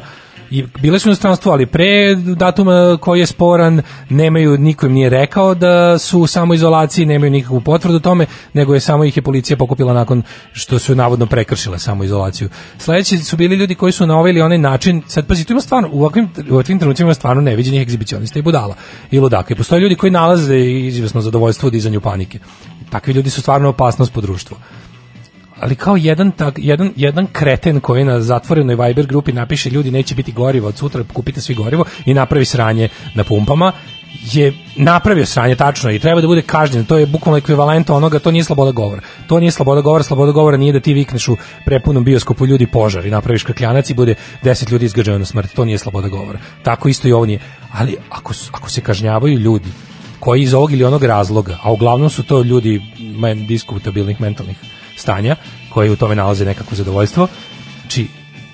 [0.51, 5.09] i bile su u inostranstvu, ali pre datuma koji je sporan, nemaju, niko im nije
[5.09, 9.57] rekao da su u samoizolaciji, nemaju nikakvu potvrdu tome, nego je samo ih je policija
[9.57, 10.23] pokupila nakon
[10.53, 12.49] što su navodno prekršile samoizolaciju.
[12.77, 15.61] Sledeći su bili ljudi koji su na ovaj ili onaj način, sad pazi, tu ima
[15.61, 18.75] stvarno, u ovakvim, u ovakvim trenucima ima stvarno neviđenih egzibicionista i budala
[19.11, 19.53] i ludaka.
[19.53, 22.39] I postoje ljudi koji nalaze izvesno zadovoljstvo u dizanju panike.
[22.89, 24.57] Takvi ljudi su stvarno opasnost po društvu
[25.64, 30.16] ali kao jedan, tak, jedan, jedan kreten koji na zatvorenoj Viber grupi napiše ljudi neće
[30.16, 33.72] biti gorivo od sutra, kupite svi gorivo i napravi sranje na pumpama,
[34.32, 36.86] je napravio sranje tačno i treba da bude kažnjen.
[36.86, 39.01] To je bukvalno ekvivalent onoga, to nije sloboda govora.
[39.28, 43.05] To nije sloboda govora, sloboda govora nije da ti vikneš u prepunom bioskopu ljudi požar
[43.05, 45.55] i napraviš kakljanac i bude 10 ljudi izgađano na smrt.
[45.55, 46.39] To nije sloboda govora.
[46.64, 47.39] Tako isto i ovo nije.
[47.72, 49.70] Ali ako, ako se kažnjavaju ljudi
[50.20, 54.57] koji iz ovog ili onog razloga, a uglavnom su to ljudi men, diskutabilnih mentalnih
[54.95, 55.35] stanja,
[55.69, 57.27] koji u tome nalaze nekako zadovoljstvo,
[57.81, 58.07] znači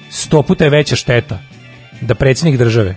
[0.09, 1.39] sto puta je veća šteta
[2.01, 2.95] da predsjednik države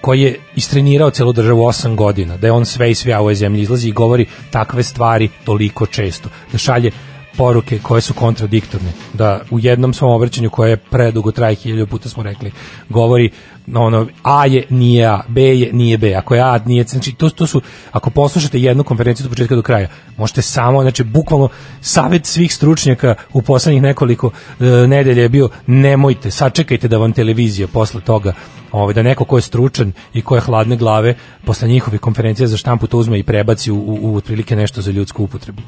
[0.00, 3.34] koji je istrenirao celu državu 8 godina, da je on sve i sve u ovoj
[3.34, 6.90] zemlji izlazi i govori takve stvari toliko često, da šalje
[7.38, 12.08] poruke koje su kontradiktorne, da u jednom svom obraćanju koje je predugo traje hiljadu puta
[12.08, 12.52] smo rekli,
[12.88, 13.30] govori
[13.74, 17.12] ono A je nije A, B je nije B, ako je A nije C, znači
[17.12, 17.60] to, to su,
[17.92, 21.48] ako poslušate jednu konferenciju od početka do kraja, možete samo, znači bukvalno
[21.80, 27.68] savet svih stručnjaka u poslednjih nekoliko e, nedelja je bio nemojte, sačekajte da vam televizija
[27.68, 28.34] posle toga
[28.72, 31.14] ovaj, da neko ko je stručan i ko je hladne glave
[31.44, 34.90] posle njihovih konferencija za štampu to uzme i prebaci u, u, u otprilike nešto za
[34.90, 35.62] ljudsku upotrebu.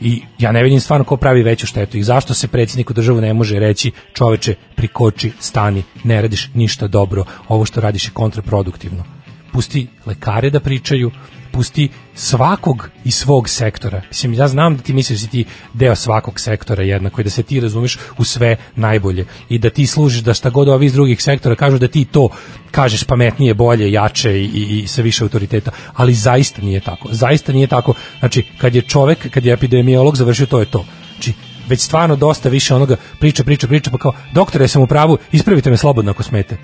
[0.00, 3.34] I ja ne vidim stvarno ko pravi veću štetu i zašto se predsjedniku države ne
[3.34, 9.04] može reći čoveče prikoči, stani, ne radiš ništa dobro, ovo što radiš je kontraproduktivno.
[9.52, 11.10] Pusti lekare da pričaju,
[11.56, 14.02] pusti svakog iz svog sektora.
[14.08, 17.42] Mislim, ja znam da ti misliš da ti deo svakog sektora jednako i da se
[17.42, 21.22] ti razumeš u sve najbolje i da ti služiš da šta god ovi iz drugih
[21.22, 22.28] sektora kažu da ti to
[22.70, 27.08] kažeš pametnije, bolje, jače i, i, i sa više autoriteta, ali zaista nije tako.
[27.12, 27.94] Zaista nije tako.
[28.18, 30.84] Znači, kad je čovek, kad je epidemiolog završio, to je to.
[31.12, 31.32] Znači,
[31.68, 35.70] već stvarno dosta više onoga priča, priča, priča, pa kao, doktore, sam u pravu, ispravite
[35.70, 36.56] me slobodno ako smete.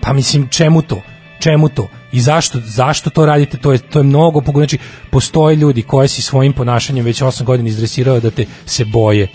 [0.00, 1.02] Pa mislim, čemu to?
[1.38, 1.88] Čemu to?
[2.12, 3.56] I zašto, zašto to radite?
[3.56, 4.60] To je, to je mnogo pogodno.
[4.60, 4.78] Znači,
[5.10, 9.28] postoje ljudi koje si svojim ponašanjem već 8 godina izdresirao da te se boje.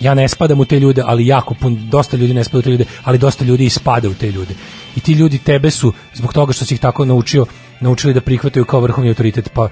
[0.00, 2.70] Ja ne spadam u te ljude, ali jako pun, dosta ljudi ne spada u te
[2.70, 4.54] ljude, ali dosta ljudi ispada u te ljude.
[4.96, 7.46] I ti ljudi tebe su, zbog toga što si ih tako naučio,
[7.80, 9.68] naučili da prihvataju kao vrhovni autoritet, pa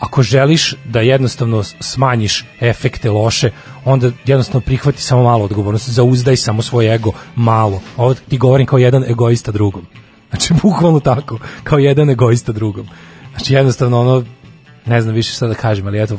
[0.00, 3.50] ako želiš da jednostavno smanjiš efekte loše,
[3.84, 7.82] onda jednostavno prihvati samo malo odgovornosti, zauzdaj samo svoj ego malo.
[7.96, 9.86] Ovo ti govorim kao jedan egoista drugom.
[10.30, 12.86] Znači, bukvalno tako, kao jedan egoista drugom.
[13.30, 14.24] Znači, jednostavno, ono,
[14.86, 16.18] ne znam više šta da kažem, ali eto,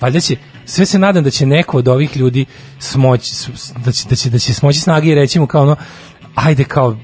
[0.00, 2.46] valjda će, sve se nadam da će neko od ovih ljudi
[2.78, 3.34] smoći,
[3.84, 5.76] da će, da će, da će smoći snage i reći mu kao ono,
[6.34, 6.96] ajde kao,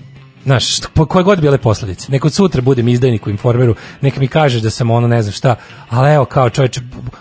[0.45, 2.13] znaš, koje god bile posledice.
[2.13, 5.33] Neko od sutra budem izdajnik u informeru, neka mi kaže da sam ono ne znam
[5.33, 5.57] šta,
[5.89, 6.81] ali evo kao čovječe,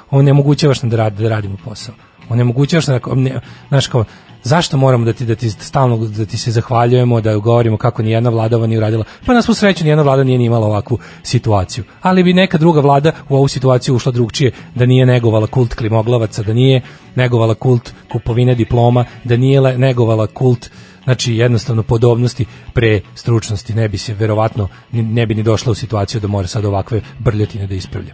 [0.09, 1.95] on ne mogućavaš nam da, radi, da radimo posao.
[2.29, 4.05] On ne mogućavaš nam da, ne, znaš kao,
[4.43, 8.11] zašto moramo da ti da ti stalno da ti se zahvaljujemo da govorimo kako ni
[8.11, 9.03] jedna vlada ovo nije uradila?
[9.25, 11.83] Pa na svu sreću ni jedna vlada nije ni imala ovakvu situaciju.
[12.01, 16.43] Ali bi neka druga vlada u ovu situaciju ušla drugčije da nije negovala kult klimoglavaca
[16.43, 16.81] da nije
[17.15, 20.69] negovala kult kupovine diploma da nije negovala kult
[21.03, 23.73] znači jednostavno podobnosti pre stručnosti.
[23.73, 27.67] Ne bi se verovatno ne bi ni došla u situaciju da mora sad ovakve brljotine
[27.67, 28.13] da ispravlja.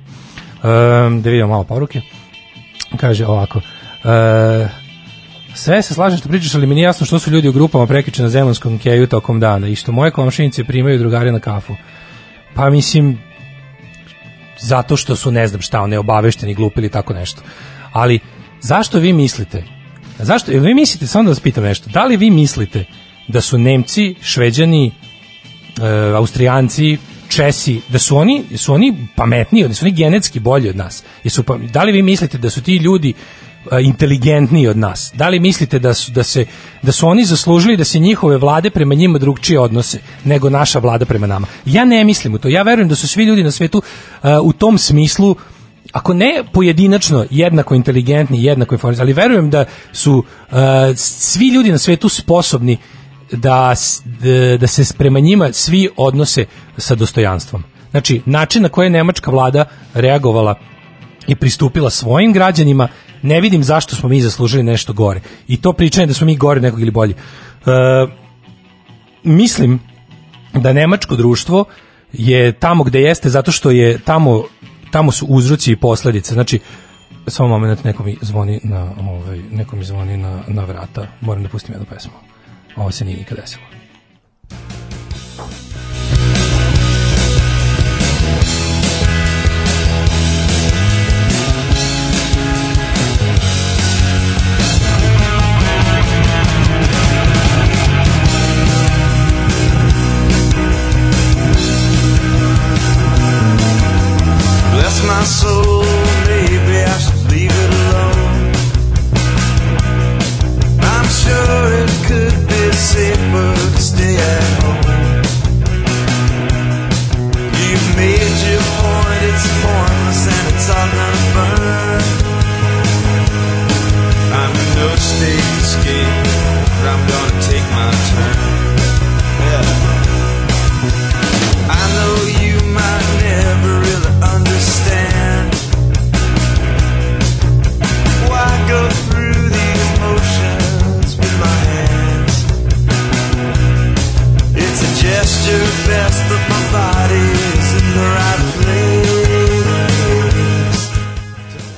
[0.63, 2.01] Um, da vidimo malo poruke.
[2.97, 4.67] Kaže ovako e,
[5.55, 8.23] sve se slažem što pričaš, ali mi nije jasno što su ljudi u grupama prekiče
[8.23, 11.75] na zemonskom keju tokom dana i što moje komšinice primaju drugare na kafu.
[12.55, 13.19] Pa mislim,
[14.59, 17.41] zato što su ne znam šta, neobavešteni, glupi ili tako nešto.
[17.91, 18.19] Ali,
[18.61, 19.63] zašto vi mislite,
[20.19, 22.85] zašto, jel vi mislite, samo da vas pitam nešto, da li vi mislite
[23.27, 24.91] da su Nemci, Šveđani,
[25.81, 26.97] e, Austrijanci,
[27.29, 31.03] Česi, da su oni, su oni pametniji, da su oni genetski bolji od nas.
[31.23, 33.13] Jesu pa, da li vi mislite da su ti ljudi
[33.81, 35.11] inteligentniji od nas?
[35.15, 36.45] Da li mislite da su, da, se,
[36.81, 41.05] da su oni zaslužili da se njihove vlade prema njima drugčije odnose nego naša vlada
[41.05, 41.47] prema nama?
[41.65, 42.47] Ja ne mislim u to.
[42.47, 43.81] Ja verujem da su svi ljudi na svetu
[44.21, 45.35] a, u tom smislu
[45.91, 50.57] ako ne pojedinačno jednako inteligentni, jednako informisani, ali verujem da su uh,
[50.95, 52.77] svi ljudi na svetu sposobni
[53.31, 53.73] da,
[54.59, 56.45] da se prema njima svi odnose
[56.77, 57.63] sa dostojanstvom.
[57.91, 60.55] Znači, način na koji je nemačka vlada reagovala
[61.27, 62.87] i pristupila svojim građanima,
[63.25, 65.21] ne vidim zašto smo mi zaslužili nešto gore.
[65.47, 67.13] I to pričanje da smo mi gore nekog ili bolji.
[67.13, 68.09] Uh,
[69.23, 69.79] mislim
[70.53, 71.65] da nemačko društvo
[72.13, 74.43] je tamo gde jeste zato što je tamo
[74.91, 76.33] tamo su uzroci i posledice.
[76.33, 76.59] Znači
[77.27, 81.07] samo moment neko mi zvoni na ovaj neko mi zvoni na na vrata.
[81.21, 82.13] Moram da pustim jednu pesmu.
[82.75, 83.63] Ovo se nije nikad desilo.
[105.07, 105.54] My soul,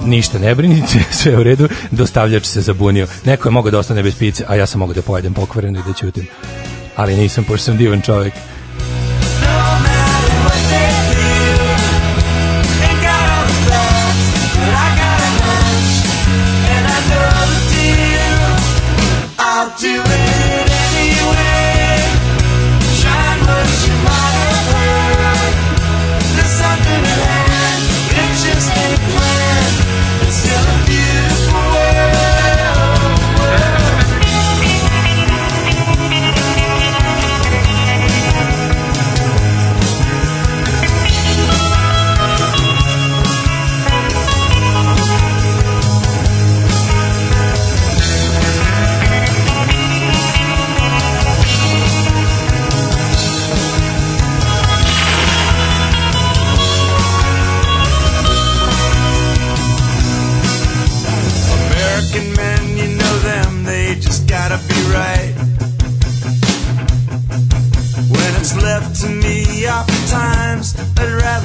[0.08, 3.08] Ništa ne brinite, sve u redu, dostavljač se zabunio.
[3.26, 5.84] Neko je mogao da ostane bez pice, a ja sam mogao da pojedem pokvareno i
[5.88, 6.28] da ćutim.
[6.96, 8.34] Ali nisam, pošto sam divan čovjek.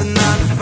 [0.04, 0.61] nothing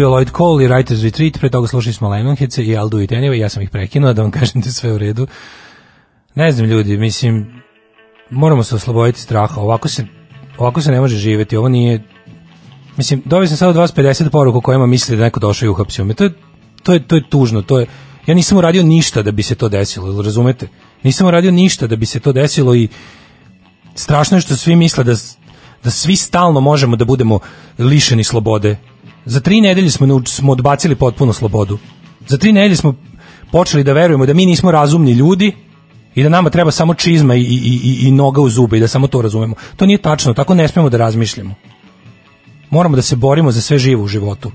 [0.00, 3.34] bio Lloyd Cole i Writer's Retreat, pre toga slušali smo Lemonheadse i Do It Anyway,
[3.34, 5.26] ja sam ih prekinuo da vam kažem da sve u redu.
[6.34, 7.62] Ne znam ljudi, mislim,
[8.30, 10.06] moramo se osloboditi straha, ovako se,
[10.58, 12.02] ovako se ne može živjeti, ovo nije,
[12.96, 15.70] mislim, dobio sam sad od vas 50 poruka u kojima misli da neko došao i
[15.70, 16.32] uhapsio me, to je,
[16.82, 17.86] to je, to je tužno, to je,
[18.26, 20.68] ja nisam uradio ništa da bi se to desilo, razumete?
[21.02, 22.88] Nisam uradio ništa da bi se to desilo i
[23.94, 25.14] strašno je što svi misle da,
[25.84, 27.38] da svi stalno možemo da budemo
[27.78, 28.76] lišeni slobode.
[29.24, 31.78] Za tri nedelje smo, smo odbacili potpuno slobodu.
[32.26, 32.94] Za tri nedelje smo
[33.52, 35.52] počeli da verujemo da mi nismo razumni ljudi
[36.14, 38.88] i da nama treba samo čizma i, i, i, i noga u zube i da
[38.88, 39.54] samo to razumemo.
[39.76, 41.54] To nije tačno, tako ne smemo da razmišljamo.
[42.70, 44.52] Moramo da se borimo za sve živo u životu.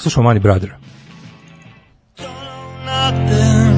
[0.00, 0.80] Slušamo Money Brother.
[3.10, 3.69] nothing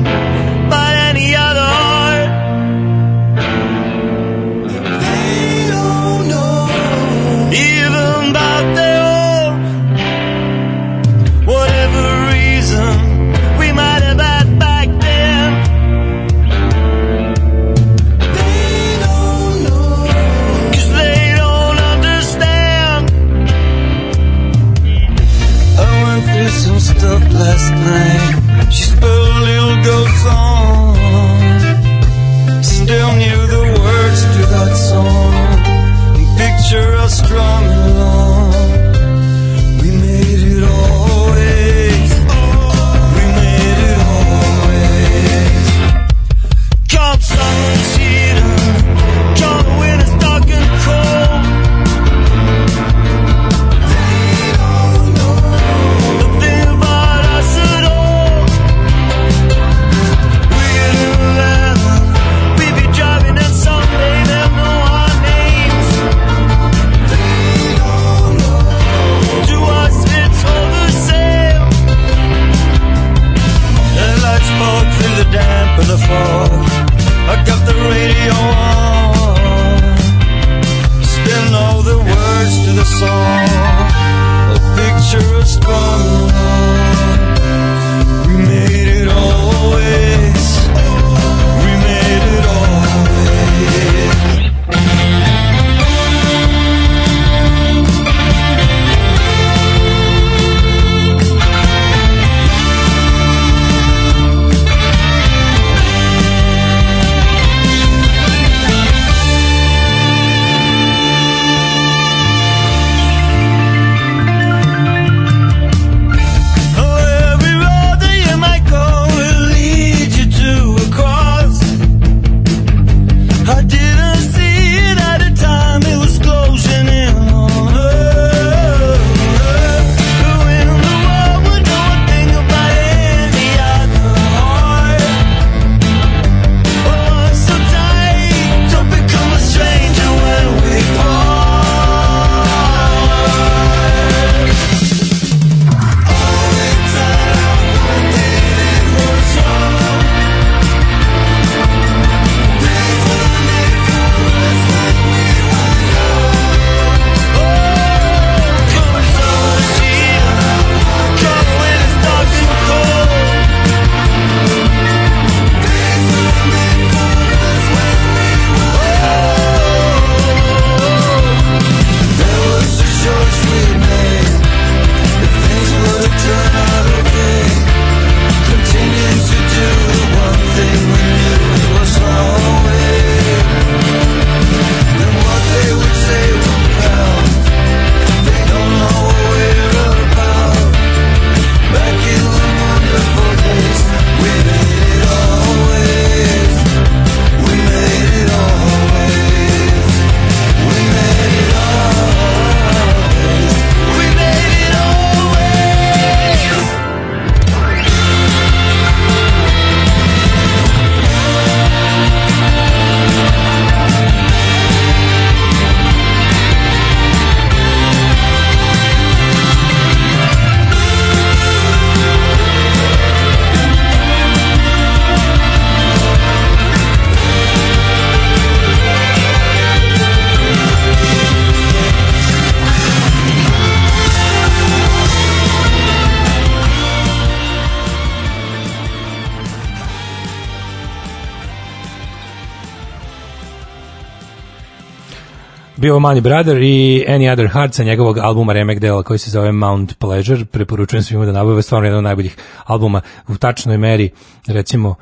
[245.93, 249.53] bio Money Brother i Any Other Heart sa njegovog albuma remek dela koji se zove
[249.53, 250.45] Mount Pleasure.
[250.45, 254.11] Preporučujem svima da nabave stvarno jedan od najboljih albuma u tačnoj meri
[254.47, 254.97] recimo uh,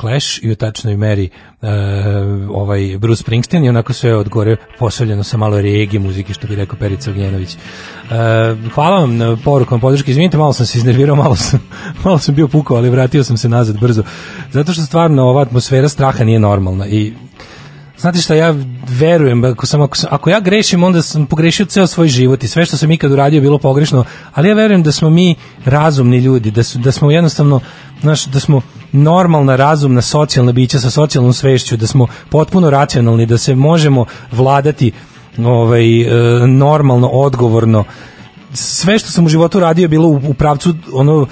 [0.00, 1.28] Clash i u tačnoj meri
[1.62, 1.68] uh,
[2.50, 6.56] ovaj Bruce Springsteen i onako sve od gore postavljeno sa malo regi muzike što bi
[6.56, 7.54] rekao Perica Ognjenović.
[7.54, 10.10] Uh, hvala vam na porukom podrške.
[10.10, 11.60] Izvinite, malo sam se iznervirao, malo sam,
[12.04, 14.02] malo sam bio pukao, ali vratio sam se nazad brzo.
[14.50, 17.12] Zato što stvarno ova atmosfera straha nije normalna i
[18.02, 18.54] Znate šta, ja
[18.88, 22.48] verujem, ako, sam, ako, sam, ako ja grešim, onda sam pogrešio ceo svoj život i
[22.48, 25.34] sve što sam ikad uradio bilo pogrešno, ali ja verujem da smo mi
[25.64, 27.60] razumni ljudi, da, su, da smo jednostavno,
[28.00, 28.60] znaš, da smo
[28.92, 34.92] normalna, razumna, socijalna bića sa socijalnom svešću, da smo potpuno racionalni, da se možemo vladati
[35.38, 37.84] ovaj, e, normalno, odgovorno,
[38.54, 41.26] sve što sam u životu radio bilo u, u pravcu ono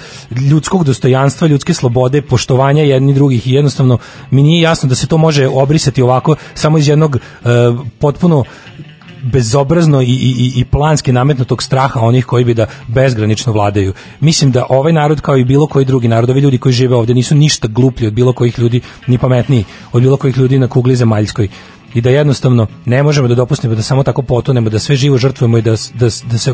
[0.49, 3.97] ljudskog dostojanstva, ljudske slobode, poštovanja jedni drugih i jednostavno
[4.31, 7.19] mi nije jasno da se to može obrisati ovako samo iz jednog e,
[7.99, 8.43] potpuno
[9.23, 13.93] bezobrazno i, i, i planski nametnutog straha onih koji bi da bezgranično vladaju.
[14.19, 17.13] Mislim da ovaj narod kao i bilo koji drugi narod, ovi ljudi koji žive ovde
[17.13, 20.95] nisu ništa gluplji od bilo kojih ljudi, ni pametniji od bilo kojih ljudi na kugli
[20.95, 21.47] zemaljskoj
[21.93, 25.57] i da jednostavno ne možemo da dopustimo da samo tako potonemo, da sve živo žrtvujemo
[25.57, 26.53] i da, da, da se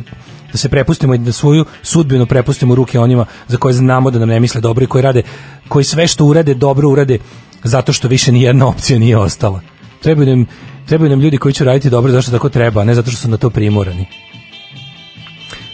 [0.52, 4.20] da se prepustimo i da svoju sudbinu prepustimo u ruke onima za koje znamo da
[4.20, 5.22] nam ne misle dobro i koji rade,
[5.68, 7.20] koji sve što urade dobro urade
[7.64, 9.62] zato što više ni jedna opcija nije ostala.
[10.02, 10.46] Trebaju nam,
[10.86, 13.30] trebaju nam ljudi koji će raditi dobro zašto tako treba, a ne zato što su
[13.30, 14.06] na to primorani.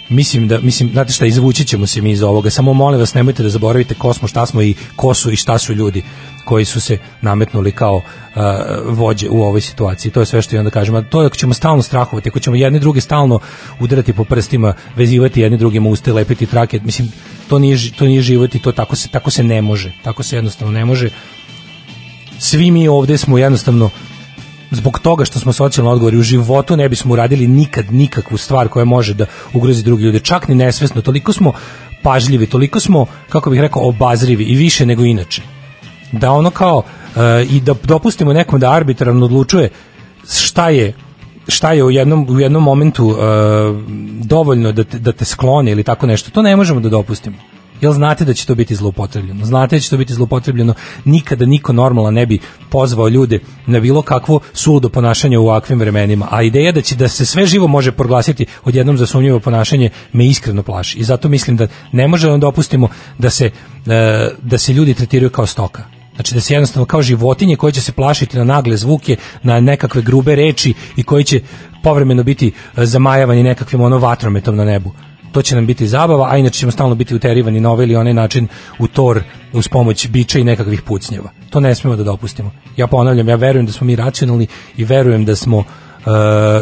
[0.09, 2.49] Mislim da mislim znate šta izvući ćemo se mi iz ovoga.
[2.49, 5.57] Samo molim vas nemojte da zaboravite ko smo, šta smo i ko su i šta
[5.57, 6.03] su ljudi
[6.45, 8.03] koji su se nametnuli kao uh,
[8.85, 10.11] vođe u ovoj situaciji.
[10.11, 11.01] To je sve što i onda kažemo.
[11.01, 13.39] To je ako ćemo stalno strahovati, ako ćemo jedni druge stalno
[13.79, 17.11] udarati po prstima, vezivati jedni drugima uste, lepiti trake, mislim
[17.47, 19.91] to nije to nije život i to tako se tako se ne može.
[20.03, 21.09] Tako se jednostavno ne može.
[22.39, 23.89] Svi mi ovde smo jednostavno
[24.71, 28.85] zbog toga što smo socijalno odgovorni u životu ne bismo uradili nikad nikakvu stvar koja
[28.85, 31.53] može da ugrozi druge ljude, čak ni nesvesno, toliko smo
[32.01, 35.41] pažljivi, toliko smo, kako bih rekao, obazrivi i više nego inače.
[36.14, 36.84] Da ono kao
[37.16, 39.70] e, i da dopustimo nekom da arbitrarno odlučuje
[40.28, 40.93] šta je
[41.47, 43.16] šta je u jednom, u jednom momentu e,
[44.24, 47.38] dovoljno da te, da te sklone ili tako nešto, to ne možemo da dopustimo.
[47.82, 49.45] Jel znate da će to biti zloupotrebljeno?
[49.45, 50.74] Znate da će to biti zloupotrebljeno?
[51.05, 52.39] Nikada niko normalan ne bi
[52.70, 56.28] pozvao ljude na bilo kakvo suludo ponašanje u ovakvim vremenima.
[56.32, 60.26] A ideja da će da se sve živo može proglasiti odjednom za sumnjivo ponašanje me
[60.26, 60.97] iskreno plaši.
[60.97, 62.88] I zato mislim da ne možemo da dopustimo
[63.18, 63.51] da se,
[63.88, 66.02] e, da se ljudi tretiraju kao stoka.
[66.16, 70.01] Znači da se jednostavno kao životinje koje će se plašiti na nagle zvuke, na nekakve
[70.01, 71.41] grube reči i koji će
[71.84, 74.91] povremeno biti e, zamajavani nekakvim ono vatrometom na nebu
[75.34, 78.14] to će nam biti zabava, a inače ćemo stalno biti uterivani na ovaj ili onaj
[78.14, 78.47] način
[78.80, 81.30] u tor uz pomoć bića i nekakvih pucnjeva.
[81.49, 82.51] To ne smemo da dopustimo.
[82.78, 84.47] Ja ponavljam, ja verujem da smo mi racionalni
[84.78, 85.66] i verujem da smo uh,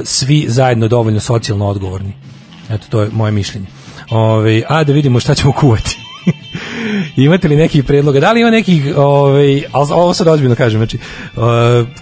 [0.03, 2.13] svi zajedno dovoljno socijalno odgovorni.
[2.69, 3.67] Eto, to je moje mišljenje.
[4.11, 6.00] Ove, a da vidimo šta ćemo kuvati.
[7.15, 8.19] Imate li nekih predloga?
[8.19, 10.97] Da li ima nekih, ovaj, ovo sad ozbiljno kažem, znači,
[11.35, 11.41] uh,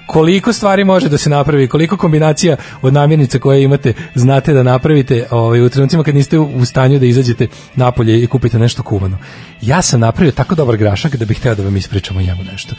[0.07, 5.27] koliko stvari može da se napravi, koliko kombinacija od namirnica koje imate znate da napravite
[5.31, 9.17] ovaj, u trenucima kad niste u, stanju da izađete napolje i kupite nešto kuvano.
[9.61, 12.75] Ja sam napravio tako dobar grašak da bih hteo da vam ispričam o njemu nešto.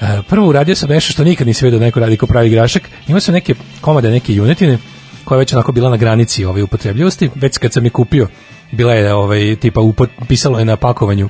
[0.00, 2.82] Uh, prvo uradio sam nešto što nikad nisam vidio da neko radi ko pravi grašak.
[3.08, 4.78] Imao sam neke komade, neke junetine,
[5.24, 8.28] koja je već onako bila na granici ove upotrebljivosti, već kad sam je kupio,
[8.74, 11.28] bila je ovaj, tipa, upot, pisalo je na pakovanju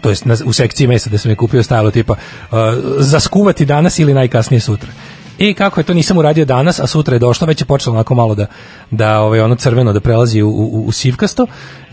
[0.00, 2.58] to jest na, u sekciji mesa da sam je kupio stajalo tipa uh,
[2.98, 4.90] zaskuvati danas ili najkasnije sutra.
[5.38, 8.14] I kako je to nisam uradio danas, a sutra je došlo, već je počelo onako
[8.14, 8.46] malo da
[8.90, 11.46] da ovaj ono crveno da prelazi u, u, u sivkasto.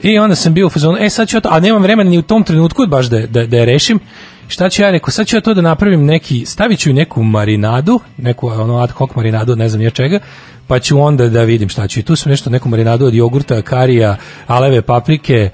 [0.03, 2.17] I onda sam bio u fazonu, e sad ću ja to, a nemam vremena ni
[2.17, 3.99] u tom trenutku baš da, da, da je rešim.
[4.47, 7.23] Šta ću ja rekao, sad ću ja to da napravim neki, stavit ću i neku
[7.23, 10.19] marinadu, neku ono ad hoc marinadu, ne znam ja čega,
[10.67, 11.99] pa ću onda da vidim šta ću.
[11.99, 15.49] I tu sam nešto, neku marinadu od jogurta, karija, aleve paprike,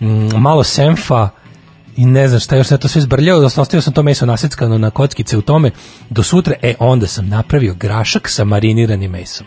[0.00, 1.28] mm, malo senfa,
[1.96, 4.78] i ne znam šta još sve to sve zbrljao, da ostavio sam to meso naseckano
[4.78, 5.70] na kockice u tome
[6.10, 9.46] do sutra, e onda sam napravio grašak sa mariniranim mesom.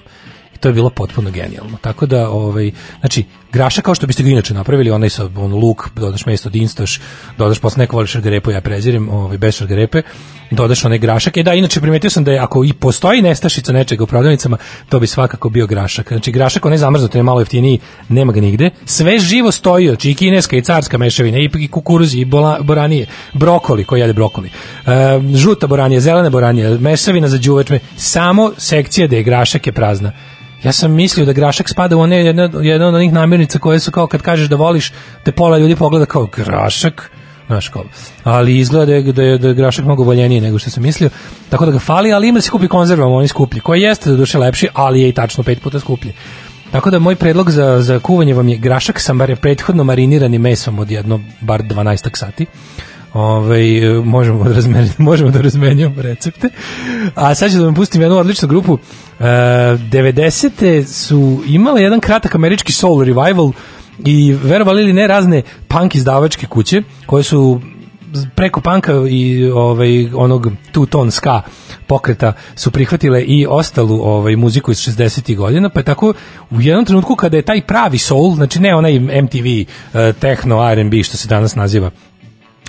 [0.60, 1.78] To je bilo potpuno genijalno.
[1.82, 5.90] Tako da, ovaj, znači, grašak kao što biste ga inače napravili, onaj sa on, luk,
[5.96, 7.00] dodaš mesto dinstaš,
[7.38, 10.02] dodaš posle neko voliš šargarepu, ja prezirem, ovaj, bez šargarepe,
[10.52, 11.38] dodaš onaj grašak.
[11.38, 14.58] E da, inače primetio sam da je, ako i postoji nestašica nečega u prodavnicama,
[14.90, 16.08] to bi svakako bio grašak.
[16.08, 17.80] Znači, grašak onaj zamrznut, je malo jeftiniji,
[18.10, 18.70] nema ga nigde.
[18.86, 23.84] Sve živo stoji, znači i kineska i carska mešavina, i, kukuruzi, i bola, boranije, brokoli,
[23.84, 24.92] koji jede brokoli, e,
[25.36, 30.12] žuta boranija, zelena boranija, mešavina za đuveč, samo sekcija da je grašak je prazna.
[30.64, 33.92] Ja sam mislio da grašak spada u one jedne, jedne od onih namirnica koje su
[33.92, 34.92] kao kad kažeš da voliš,
[35.24, 37.12] te pola ljudi pogleda kao grašak,
[37.50, 37.84] Znaš kao.
[38.24, 41.10] Ali izgleda da je, da je, da grašak mnogo voljeniji nego što sam mislio.
[41.50, 43.62] Tako da ga fali, ali ima da se kupi konzervom, on je skuplji.
[43.62, 46.14] Koji jeste do duše lepši, ali je i tačno pet puta skuplji.
[46.72, 50.92] Tako da moj predlog za, za kuvanje vam je grašak sa prethodno mariniranim mesom od
[50.92, 52.46] jedno bar 12 sati.
[53.14, 53.64] Ovaj
[54.04, 56.50] možemo da razmenjujemo možemo da razmenjujemo recepte.
[57.16, 58.78] A sad ću da vam pustim jednu odličnu grupu.
[59.20, 60.86] E, 90.
[60.86, 63.52] su imale jedan kratak američki soul revival
[64.06, 67.62] i verovali ili ne razne punk izdavačke kuće koje su
[68.36, 71.42] preko panka i ovaj onog two tone ska
[71.88, 76.14] pokreta su prihvatile i ostalu ovaj muziku iz 60-ih godina, pa je tako
[76.50, 81.04] u jednom trenutku kada je taj pravi soul, znači ne onaj MTV, uh, techno, R&B
[81.04, 81.92] što se danas naziva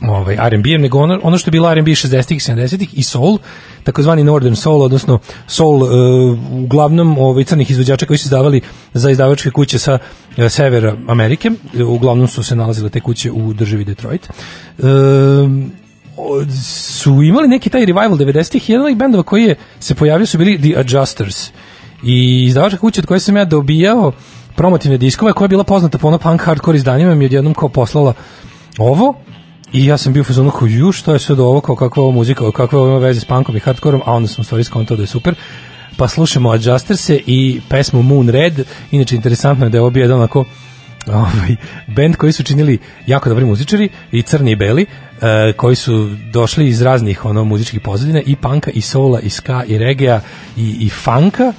[0.09, 3.39] ovaj R&B nego ono, ono što je bilo R&B 60-ih 70-ih i soul
[3.85, 8.61] takozvani northern soul odnosno soul uh, uglavnom ovaj crnih izvođača koji su izdavali
[8.95, 9.99] za izdavačke kuće sa
[10.37, 11.51] uh, severa Amerike.
[11.87, 14.29] Uglavnom su se nalazile te kuće u državi Detroit.
[16.17, 16.45] O-
[17.01, 20.59] su imali neki taj revival 90-ih jedan od bendova koji je se pojavio su bili
[20.59, 21.51] The Adjusters.
[22.05, 24.13] I izdavačka kuća od koje sam ja dobijao
[24.57, 27.69] promotivne diskove koja je bila poznata po ono punk hardcore izdanjima mi je odjednom kao
[27.69, 28.13] poslala
[28.79, 29.15] ovo
[29.73, 32.03] i ja sam bio u fazonu kao ju što je sve do ovo kao kakva
[32.03, 34.97] ovo muzika kakva ovo ima veze s punkom i hardkorom a onda sam stvari skontao
[34.97, 35.35] da je super.
[35.97, 38.55] Pa slušamo Adjusterse i pesmu Moon Red.
[38.91, 40.45] Inače interesantno je da je ovo bio jedan onako
[41.07, 41.57] ovaj,
[41.87, 44.87] band koji su činili jako dobri muzičari i crni i beli
[45.21, 49.65] e, koji su došli iz raznih ono muzičkih pozadina i panka i soula i ska
[49.67, 50.21] i regija
[50.57, 51.53] i, i funka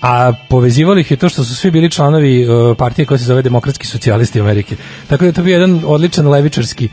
[0.00, 2.46] a povezivalo ih je to što su svi bili članovi e,
[2.78, 4.76] partije koja se zove Demokratski socijalisti Amerike.
[5.08, 6.90] Tako da je to bio jedan odličan levičarski e,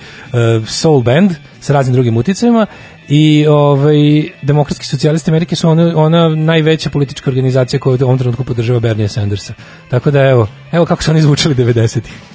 [0.68, 2.66] soul band sa raznim drugim uticajima
[3.10, 8.43] i ovaj Demokratski socijalisti Amerike su ona, ona najveća politička organizacija koja u ovom trenutku
[8.43, 9.53] podržava Bernie Sandersa.
[9.89, 12.34] Tako da evo, evo kako su oni zvučali 90-ih.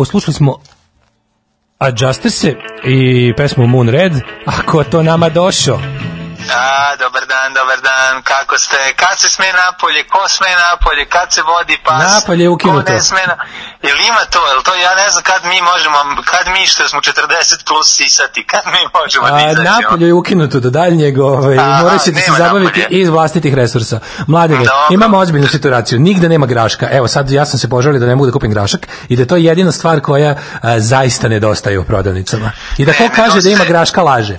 [0.00, 0.56] Wow, slušali smo
[1.78, 4.12] Adjuster se i pesmu Moon Red.
[4.46, 5.80] Ako to nama došao?
[6.52, 8.76] A, dobar dan, dobar dan, kako ste?
[8.96, 12.14] Kad se sme napolje, ko sme napolje, kad se vodi pas?
[12.14, 12.86] Napolje je ukinuto.
[12.86, 13.36] Ko ne sme na...
[13.82, 17.00] Jel ima to, jel to, ja ne znam kad mi možemo, kad mi što smo
[17.00, 19.70] 40 plus sisati, kad mi možemo da A, izađemo?
[19.70, 23.00] napolje je ukinuto do daljnjeg, ovaj, morat ćete se zabaviti napolje.
[23.00, 24.00] iz vlastitih resursa.
[24.26, 24.86] Mladine, Dobro.
[24.90, 26.88] imamo ozbiljnu situaciju, nigde nema graška.
[26.90, 29.26] Evo sad ja sam se požalio da ne mogu da kupim grašak i da je
[29.26, 32.52] to jedina stvar koja a, zaista nedostaje u prodavnicama.
[32.78, 34.38] I da Ne, ko kaže da ima graška laže.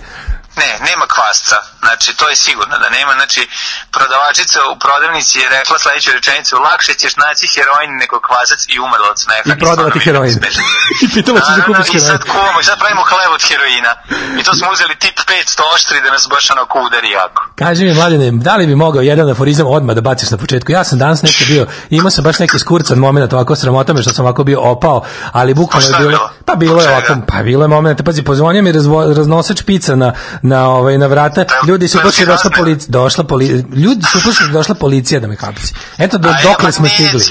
[0.58, 1.56] Ne, nema kvasca.
[1.80, 3.14] Znači, to je sigurno da nema.
[3.14, 3.50] Znači,
[3.96, 9.08] prodavačica u prodavnici je rekla sledeću rečenicu, lakše ćeš naći heroin nego kvasac i umrla
[9.14, 9.46] od smeha.
[9.52, 10.36] I prodavati heroin.
[11.04, 12.32] I pitala ćeš da kupiš I sad heroin.
[12.34, 13.92] kuvamo, i sad pravimo hleb od heroina.
[14.40, 17.40] I to smo uzeli tip 500 oštri da nas baš onako udari jako.
[17.62, 20.68] Kaži mi, mladine, da li bi mogao jedan aforizam odmah da baciš na početku?
[20.78, 24.14] Ja sam danas nešto bio, imao sam baš neki skurcan moment, ovako sramota me što
[24.14, 24.98] sam ovako bio opao,
[25.32, 26.30] ali bukvalno Pa je bilo, bilo?
[26.46, 30.14] pa bilo je ovako, pa bilo je moment, pazi, pozvonio mi razvo, raznosač pica na,
[30.42, 34.76] na, ovaj, na vrata, ljudi su si došla policija, došla policija, ljudi su počeli došla
[34.76, 35.74] policija da me hapsi.
[35.98, 37.26] Eto, do, dokle smo stigli.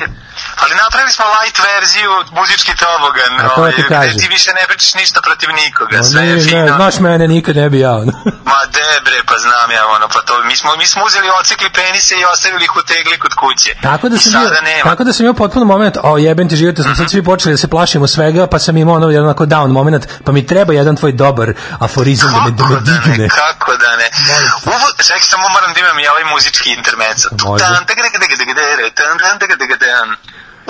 [0.62, 4.18] Ali napravili smo light verziju, muzički tobogan, A to ovaj, ti gde kažem.
[4.20, 6.76] ti više ne pričaš ništa protiv nikoga, Ma sve nije, je ne, fino.
[6.76, 7.94] znaš mene, nikad ne bi ja.
[8.50, 12.14] Ma debre, pa znam ja ono, pa to, mi smo, mi smo uzeli, ocikli penise
[12.14, 13.70] i ostavili ih u tegli kod kuće.
[13.82, 14.90] Tako da sam bio, nema.
[14.90, 17.58] tako da sam imao potpuno moment, o jebem ti život, smo sad svi počeli da
[17.58, 20.96] se plašimo svega, pa sam imao ono jedan onako down moment, pa mi treba jedan
[20.96, 21.48] tvoj dobar
[21.80, 24.08] aforizam da me, da me Kako da ne, kako da ne.
[24.66, 27.28] Uvo, čekaj, samo moram da imam i ovaj muzički intermezzo.
[27.44, 27.64] Može.
[27.64, 30.08] Tan, taka, taka, taka, taka, taka, tan, tan, taka, taka, tan.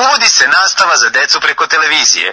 [0.01, 2.28] Uvodi se nastava za decu preko televizije,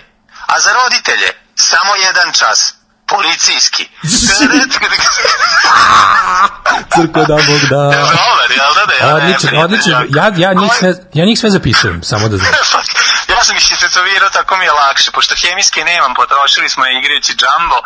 [0.48, 2.74] a za roditelje samo jedan čas.
[3.10, 3.90] Policijski.
[6.94, 7.84] Crko da Bog da.
[8.20, 8.94] Dobar, jel da da?
[8.94, 9.92] jel da, Odličan, odličan.
[9.92, 10.08] jako.
[10.18, 12.52] Ja, ja, njih sve, ja njih sve zapisujem, samo da znaš.
[13.34, 17.34] ja sam ih istetovirao, tako mi je lakše, pošto hemijske nemam, potrošili smo je igrajući
[17.36, 17.80] džambo,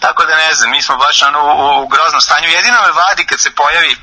[0.00, 2.48] tako da ne znam, mi smo baš ono u, u, u groznom stanju.
[2.48, 3.96] Jedino me vadi kad se pojavi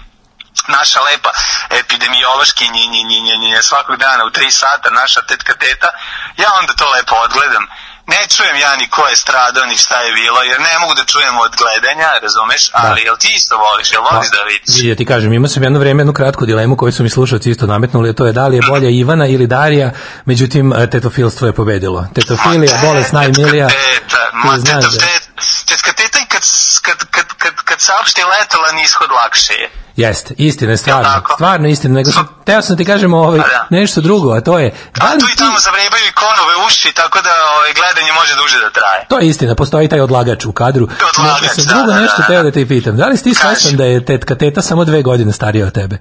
[0.68, 1.32] naša lepa
[1.70, 5.92] epidemiološki nji, nji, nji, nji, svakog dana u tri sata, naša tetka teta,
[6.38, 7.68] ja onda to lepo odgledam.
[8.08, 11.04] Ne čujem ja ni ko je stradao, ni šta je bilo, jer ne mogu da
[11.04, 14.84] čujem od gledanja, razumeš, ali jel ti isto voliš, jel voliš da vidiš?
[14.90, 17.66] Ja ti kažem, imao sam jedno vreme jednu kratku dilemu koju su mi slušalci isto
[17.68, 19.92] nametnuli, to je da li je bolja Ivana ili Darija,
[20.26, 22.08] međutim, e, tetofilstvo je pobedilo.
[22.16, 23.68] Tetofilija, bolest najmilija.
[23.68, 26.44] Teta, ma znaš teta, da- teta, tetka teta i kad,
[26.82, 29.70] kad, kad, kad, kad saopšti letalan ishod lakše je.
[29.96, 31.34] Jeste, istina je stvarno, tako?
[31.34, 33.68] stvarno istina, nego sam, teo sam ti kažem ovaj, Pa da.
[33.70, 37.22] nešto drugo, a to je, da A tu i tamo zavrebaju i konove uši, tako
[37.22, 39.06] da ovaj, gledanje može duže da traje.
[39.10, 42.18] to je istina, postoji taj odlagač u kadru, Odlagač, nego sam da, drugo da, nešto
[42.18, 42.44] da, teo da.
[42.44, 45.34] da te pitam, da li si ti svestan da je tetka teta samo dve godine
[45.34, 45.98] starija od tebe?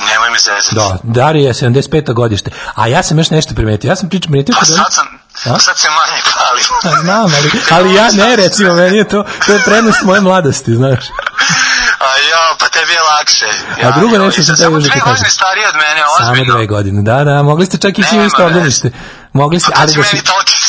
[0.00, 0.74] Nemoj me zezati.
[0.74, 2.12] Da, Darija je 75.
[2.12, 5.06] godište, a ja sam još nešto primetio, ja sam pričao, primetio Pa onih- sad sam,
[5.46, 5.58] A?
[5.58, 6.62] sad se manje pali.
[6.84, 10.74] Pa znam, ali, ali ja ne, recimo, meni je to, to je prednost moje mladosti,
[10.74, 11.04] znaš.
[12.00, 13.46] A jo, pa tebi je lakše.
[13.84, 15.30] A drugo jo, nešto sam samo teo još da ti dve godine kažem.
[15.30, 16.54] stariji od mene, Samo ozbiljno.
[16.54, 18.90] dve godine, da, da, mogli ste čak ići u isto obdanište.
[19.38, 20.16] Mogli ste, Pa ali da si,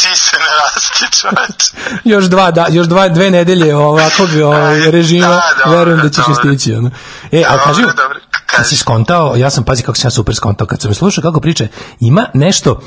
[0.02, 1.74] sise ne čoveč.
[2.14, 6.26] još dva, da, još dva, dve nedelje ovakvog ovaj, režima, Da, dobro, verujem da ćeš
[6.26, 6.36] dobro.
[6.36, 6.74] stići.
[6.74, 6.92] Ono.
[7.32, 10.36] E, a Dobro, kaži, dobro, kad si skontao, ja sam, pazi kako sam ja super
[10.36, 11.68] skontao, kad sam slušao kako priče,
[12.00, 12.82] ima nešto,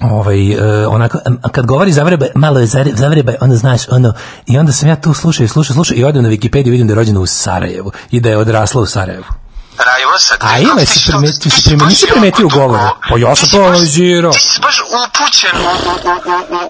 [0.00, 1.18] ovaj, e, onako,
[1.52, 4.12] kad govori zavreba, malo je zavreba, onda znaš, ono,
[4.46, 6.92] i onda sam ja tu slušao i slušao, slušao i odem na Wikipediju, vidim da
[6.92, 9.24] je rođena u Sarajevu i da je odrasla u Sarajevu.
[9.86, 10.38] Rajevo sad.
[10.40, 12.82] A ima, si primetio, ti si primetio, nisi primetio u govoru.
[13.08, 14.32] Pa ja sam to analizirao.
[14.32, 16.12] Ti si baš upućen u, u,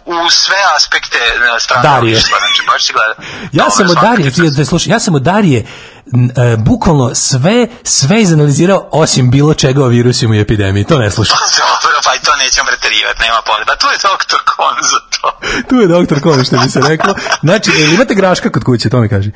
[0.06, 1.18] u, u, u sve aspekte
[1.56, 2.12] e, strane Darije.
[2.14, 3.14] društva, Znači, baš si gleda.
[3.52, 5.66] Ja Dobro, sam od Darije, ti da slušaj, ja sam od Darije
[6.12, 10.84] e, bukvalno sve, sve izanalizirao osim bilo čega o virusima i epidemiji.
[10.84, 11.38] To ne slušam.
[11.82, 13.76] Dobro, pa i to nećemo preterivati, nema potreba.
[13.76, 15.40] Tu je doktor Kon za to.
[15.68, 17.14] tu je doktor Kovi što bi se reklo.
[17.42, 19.30] Znači, jel imate graška kod kuće, to mi kaži.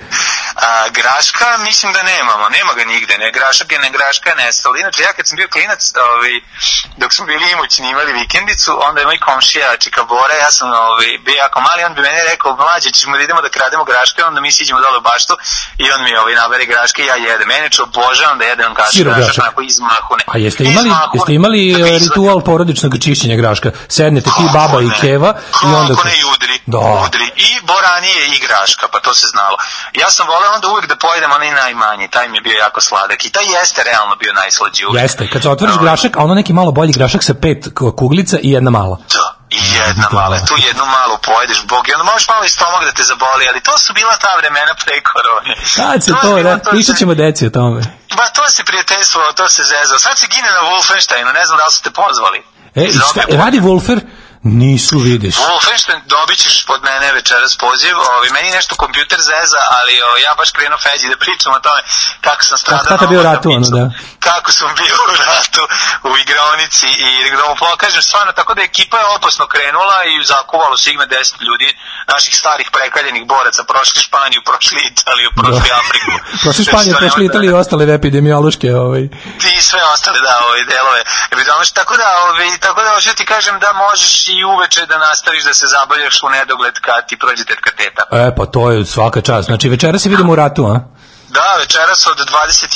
[0.66, 4.78] A, graška mislim da nemamo, nema ga nigde, ne grašak je, ne graška je nestala.
[4.78, 5.80] Inače, ja kad sam bio klinac,
[6.10, 6.34] ovaj,
[7.00, 11.10] dok smo bili imućni imali vikendicu, onda je moj komšija Čika Bora, ja sam ovaj,
[11.24, 14.40] bio jako mali, on bi meni rekao, mlađe, ćemo da idemo da krademo graške, onda
[14.40, 15.34] mi siđemo dole u baštu
[15.78, 17.48] i on mi ovaj, nabere graške i ja jedem.
[17.48, 19.44] Mene ću obožavam da jedem grašak, Sirov grašak, grašak.
[19.44, 20.22] onako izmahune.
[20.26, 21.10] A jeste imali, Izmahune.
[21.14, 23.70] jeste imali Da ritual porodičnog čišćenja graška?
[23.88, 24.94] Sednete ti, baba i ne?
[25.00, 25.30] keva
[25.64, 25.94] i onda...
[25.94, 26.78] Kako ne i udri, Da.
[26.78, 27.26] udri.
[27.38, 29.56] I boranije i graška, pa to se znalo.
[29.94, 33.24] Ja sam voleo onda uvijek da pojedem onaj najmanji, taj mi je bio jako sladak.
[33.24, 35.02] I taj jeste realno bio najslađi uvijek.
[35.02, 37.60] Jeste, kad se otvoriš Ovaj, grašak, a ono neki malo bolji grašak sa pet
[37.96, 38.96] kuglica i jedna mala.
[38.96, 39.26] Da,
[39.56, 42.92] i jedna mala, tu jednu malu pojedeš, bog, i onda možeš malo i stomak da
[42.92, 45.52] te zaboli, ali to su bila ta vremena pre korone.
[45.76, 47.80] Kad se je to, bilo da, pričat ćemo deci o tome.
[48.18, 49.98] Ba, to se prijateljstvo, to se zezao.
[49.98, 52.38] Sad se gine na Wolfensteinu, ne znam da li ste pozvali.
[52.74, 53.98] E, šta, Zove- radi Wolfer?
[54.44, 55.36] Nisu, vidiš.
[55.36, 57.94] Wolfenstein dobit ćeš pod mene večeras poziv.
[58.16, 61.80] Ovi, meni nešto kompjuter zeza, ali o, ja baš krenuo Feđi da pričam o tome
[62.26, 62.90] kako sam stradao.
[62.92, 63.84] Kako bio ratu, ono, da.
[64.28, 65.62] Kako sam bio u ratu
[66.10, 70.76] u igraonici i da mu pokažem stvarno, tako da ekipa je opasno krenula i zakuvalo
[70.76, 71.68] Sigma 10 ljudi,
[72.12, 76.10] naših starih prekaljenih boraca, prošli Španiju, prošli Italiju, prošli Afriku.
[76.42, 79.02] Prošli Španiju, prošli Italiju i ostale epidemiološke ovaj.
[79.58, 81.02] i sve ostale da ove delove
[81.74, 85.54] tako da ove tako da hoću ti kažem da možeš i uveče da nastaviš da
[85.54, 89.46] se zabavljaš u nedogled kad ti prođe tetka teta E, pa to je svaka čast.
[89.46, 90.80] Znači, večera se vidimo u ratu, a?
[91.32, 92.68] Da večeras od 21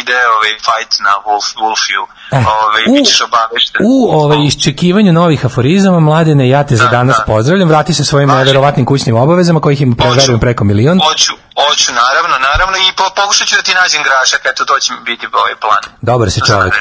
[0.00, 2.02] ide ovaj fight na Wolf Wolfju
[2.32, 6.90] E, ovaj u- bićeš obavešten U ovaj iščekivanju novih aforizama, mladene, ja te za Da,
[6.90, 7.24] danas da.
[7.24, 8.38] pozdravljam, vrati se svojim Važi.
[8.38, 9.96] neverovatnim kućnim obavezama, kojih Hoću.
[9.98, 11.00] preverujem, preko milion.
[11.00, 14.92] Hoću, hoću, naravno, naravno i po, pokušat ću da ti nađem grašak, eto to će
[15.04, 15.82] biti ovaj plan.
[16.02, 16.74] Dobar si Za čovjek.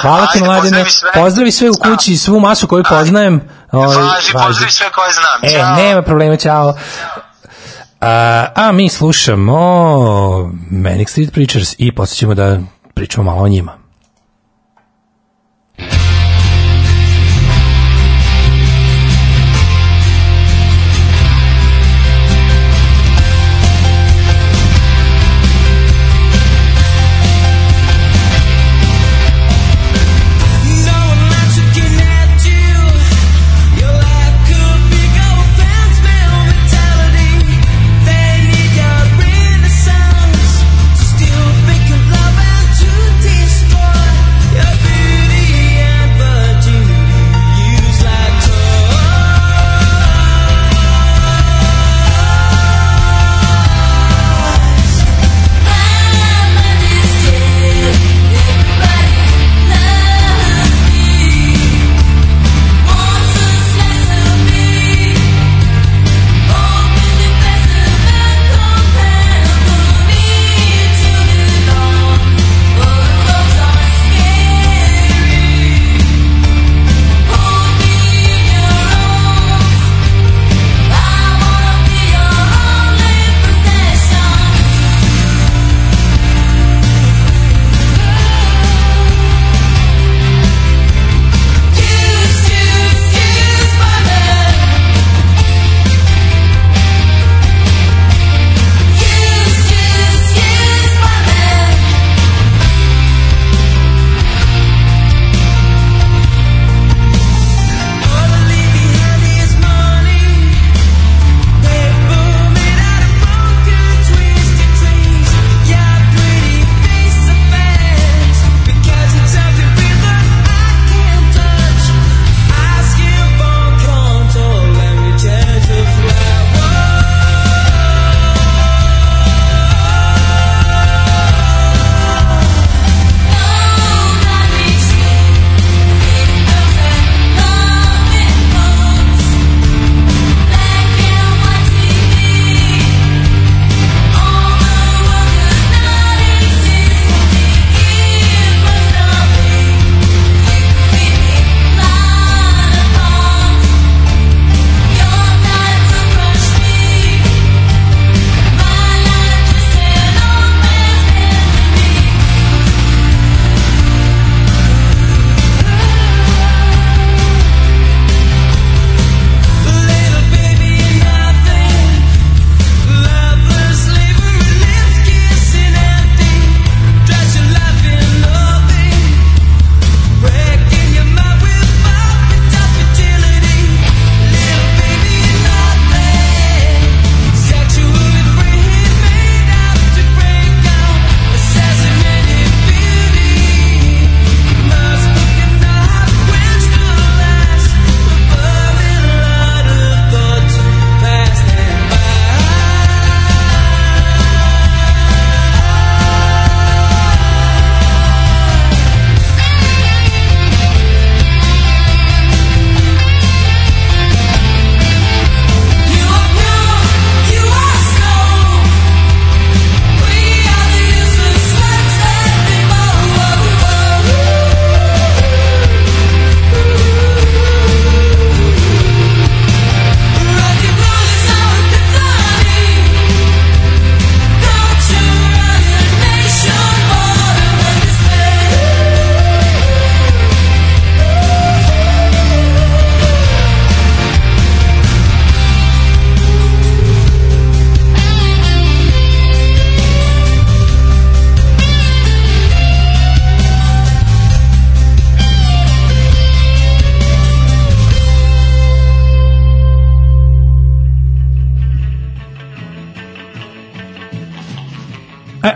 [0.00, 0.60] Hvala ti, mladene.
[0.60, 1.10] pozdravi sve.
[1.14, 3.48] Pozdravi sve u kući i svu masu koju poznajem.
[3.72, 5.38] Ovaj, Važi, pozdravi sve koje znam.
[5.44, 5.76] E, Ćao.
[5.76, 6.68] nema problema, čao.
[6.68, 6.74] A,
[8.54, 9.56] a mi slušamo
[10.70, 12.60] Manic Street Preachers i posle ćemo da
[12.94, 13.83] pričamo malo o njima.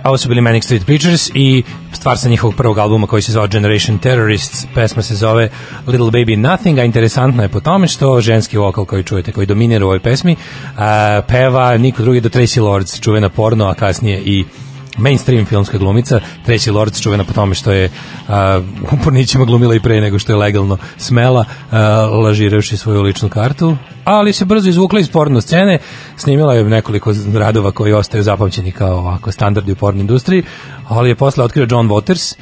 [0.09, 1.62] Ovo su bili Manic Street Preachers i
[1.93, 5.51] stvar sa njihovog prvog albuma koji se zvao Generation Terrorists, pesma se zove
[5.86, 9.85] Little Baby Nothing, a interesantno je po tome što ženski vokal koji čujete, koji dominira
[9.85, 10.36] u ovoj pesmi,
[10.76, 14.44] a, peva niko drugi do Tracy Lords, čuvena porno, a kasnije i
[14.99, 17.91] mainstream filmska glumica, Tracy Lords čuvena po tome što je
[18.29, 18.61] a,
[18.93, 23.77] u pornićima glumila i pre nego što je legalno smela, a, lažirajući svoju ličnu kartu,
[24.05, 25.79] ali se brzo izvukla iz porno scene,
[26.16, 30.43] snimila je nekoliko radova koji ostaju zapamćeni kao ovako standardi u porno industriji,
[30.89, 32.35] ali je posle otkrio John Waters,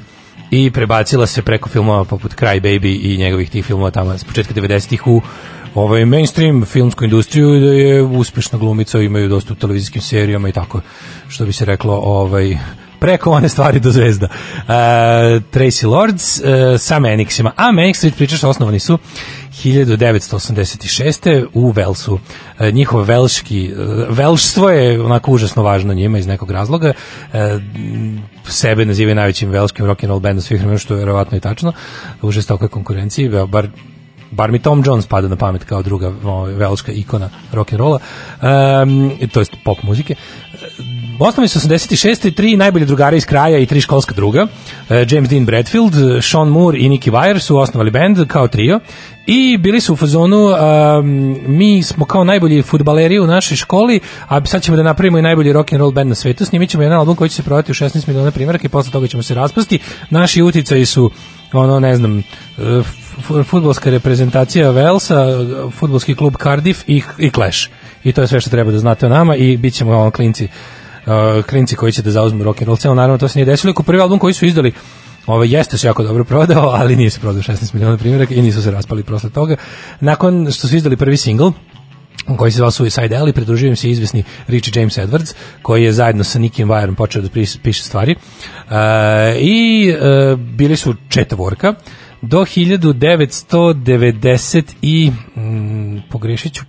[0.50, 4.54] i prebacila se preko filmova poput Cry Baby i njegovih tih filmova tamo s početka
[4.54, 5.22] 90-ih u
[5.76, 10.52] ovaj mainstream filmsku industriju i da je uspešna glumica, imaju dosta u televizijskim serijama i
[10.52, 10.80] tako,
[11.28, 12.58] što bi se reklo, ovaj
[12.98, 14.26] preko one stvari do zvezda.
[14.26, 14.32] Uh,
[15.52, 16.44] Tracy Lords uh,
[16.78, 18.98] sa Manixima, a Manix Street Preachers osnovani su
[19.64, 21.46] 1986.
[21.54, 22.14] u Velsu.
[22.14, 22.20] Uh,
[22.72, 26.92] njihov velški, uh, velštvo je onako užasno važno njima iz nekog razloga.
[27.32, 27.38] Uh,
[28.48, 31.72] sebe nazivaju najvećim velskim rock and roll bandom svih vremena, što je verovatno i tačno.
[32.22, 33.68] U žestokoj konkurenciji, bar
[34.30, 37.98] bar mi Tom Jones pada na pamet kao druga ovaj, velška ikona rock and rolla,
[38.42, 40.14] um, to jest pop muzike.
[41.20, 42.34] Osnovni su 86.
[42.34, 44.42] tri najbolje drugare iz kraja i tri školska druga.
[44.42, 48.80] Uh, James Dean Bradfield, Sean Moore i Nicky Wire su osnovali band kao trio
[49.26, 54.46] i bili su u fazonu um, mi smo kao najbolji futbaleri u našoj školi, a
[54.46, 56.44] sad ćemo da napravimo i najbolji rock and roll band na svetu.
[56.44, 59.06] Snimit ćemo jedan album koji će se prodati u 16 miliona primjeraka i posle toga
[59.06, 59.78] ćemo se raspasti.
[60.10, 61.10] Naši uticaji su
[61.52, 62.22] ono ne znam
[63.44, 65.26] futbolska reprezentacija Velsa,
[65.72, 67.68] futbolski klub Cardiff i, i Clash.
[68.04, 70.48] I to je sve što treba da znate o nama i bit ćemo ono klinci
[71.06, 72.94] uh, klinci koji će da zauzmu rock and roll scenu.
[72.94, 73.72] Naravno, to se nije desilo.
[73.72, 74.72] Ko prvi album koji su izdali
[75.26, 78.62] Ovaj jeste se jako dobro prodao, ali nije se prodao 16 miliona primjeraka i nisu
[78.62, 79.56] se raspali posle toga.
[80.00, 81.48] Nakon što su izdali prvi singl,
[82.36, 86.24] koji se zvao Suicide Alley, pridružio im se izvesni Richie James Edwards, koji je zajedno
[86.24, 87.28] sa Nickim Wireom počeo da
[87.62, 88.14] piše stvari.
[88.14, 88.72] Uh,
[89.40, 89.98] I uh,
[90.38, 91.74] bili su četvorka
[92.22, 96.62] do 1990 i mm, pogrešit ću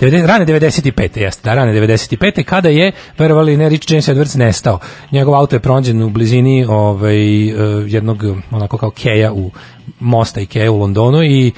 [0.00, 1.18] 90, rane 95.
[1.18, 2.42] jeste, da, rane 95.
[2.42, 4.78] kada je, verovali ne, Rich James Edwards nestao.
[5.12, 7.46] Njegov auto je pronađen u blizini ovaj,
[7.86, 9.50] jednog, onako kao keja u
[10.00, 11.52] mosta i keja u Londonu i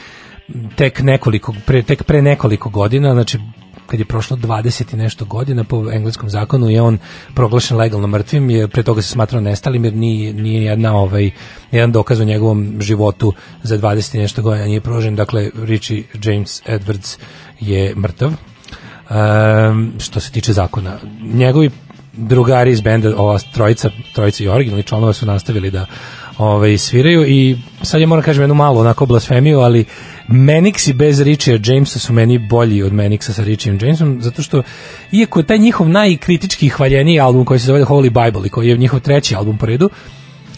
[0.76, 3.38] tek nekoliko, pre, tek pre nekoliko godina, znači
[3.86, 6.98] kad je prošlo 20 i nešto godina po engleskom zakonu je on
[7.34, 11.30] proglašen legalno mrtvim, je pre toga se smatrao nestalim jer nije, nije jedna ovaj,
[11.72, 16.62] jedan dokaz o njegovom životu za 20 i nešto godina nije prožen, dakle Richie James
[16.66, 17.18] Edwards
[17.60, 18.32] je mrtav.
[19.10, 20.98] Um, što se tiče zakona.
[21.20, 21.70] Njegovi
[22.18, 25.86] drugari iz benda, ova trojica, trojica i originalni članova su nastavili da
[26.38, 29.84] ovaj, sviraju i sad ja moram kažem jednu malu onako blasfemiju, ali
[30.28, 34.62] Menixi bez Richija Jamesa su meni bolji od Menixa sa Richiem Jamesom, zato što
[35.12, 38.76] iako je taj njihov najkritički hvaljeniji album koji se zove Holy Bible i koji je
[38.76, 39.90] njihov treći album po redu,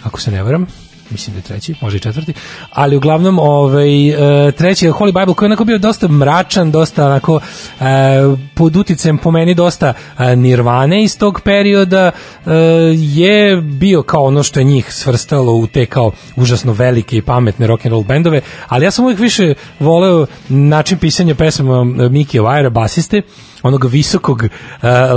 [0.03, 0.67] ako se ne varam,
[1.11, 2.33] mislim da je treći, može i četvrti,
[2.71, 4.09] ali uglavnom ovaj,
[4.49, 7.41] e, treći je Holy Bible koji je onako bio dosta mračan, dosta onako
[7.81, 7.85] e,
[8.55, 12.11] pod uticajem po meni dosta e, nirvane iz tog perioda
[12.95, 17.67] je bio kao ono što je njih svrstalo u te kao užasno velike i pametne
[17.67, 22.71] rock and roll bendove, ali ja sam uvijek više voleo način pisanja pesama Miki Wire,
[22.71, 23.23] basiste,
[23.63, 24.45] onog visokog,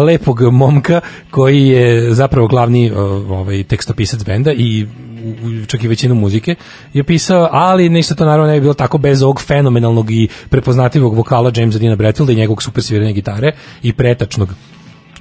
[0.06, 1.02] lepog momka
[1.32, 2.92] koji je zapravo glavni
[3.30, 4.88] ovaj tekstopisac benda i
[5.24, 6.56] u, čak i većinu muzike
[6.94, 11.16] je pisao, ali ništa to naravno ne bi bilo tako bez ovog fenomenalnog i prepoznatljivog
[11.16, 13.52] vokala Jamesa Dina Bradfielda i njegovog super sviranja gitare
[13.84, 14.50] i pretačnog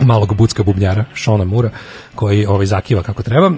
[0.01, 1.71] malog bucka bubnjara, Šona Mura,
[2.15, 3.51] koji ovaj zakiva kako treba.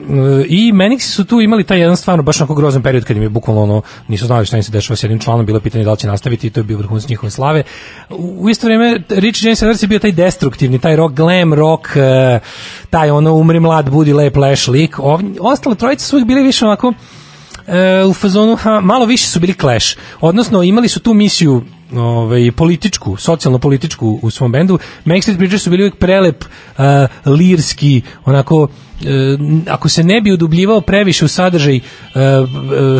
[0.46, 3.28] I Menixi su tu imali taj jedan stvarno baš onako grozan period kad im je
[3.28, 5.98] bukvalno ono, nisu znali šta im se dešava s jednim članom, bilo pitanje da li
[5.98, 7.62] će nastaviti i to je bio vrhunac njihove slave.
[8.10, 12.40] U isto vrijeme Rich James Edwards je bio taj destruktivni, taj rock, glam rock, eh,
[12.90, 14.96] taj ono umri mlad, budi lep, leš lik.
[15.40, 16.92] Ostale trojice su bili više onako
[17.66, 19.96] e, u fazonu, ha, malo više su bili Clash.
[20.20, 21.62] Odnosno, imali su tu misiju
[21.96, 24.78] ovaj, političku, socijalno-političku u svom bendu.
[25.04, 26.84] Backstreet Preachers su bili uvijek prelep, uh,
[27.26, 28.68] lirski, onako
[29.68, 31.82] ako se ne bi udubljivao previše u sadržaj uh,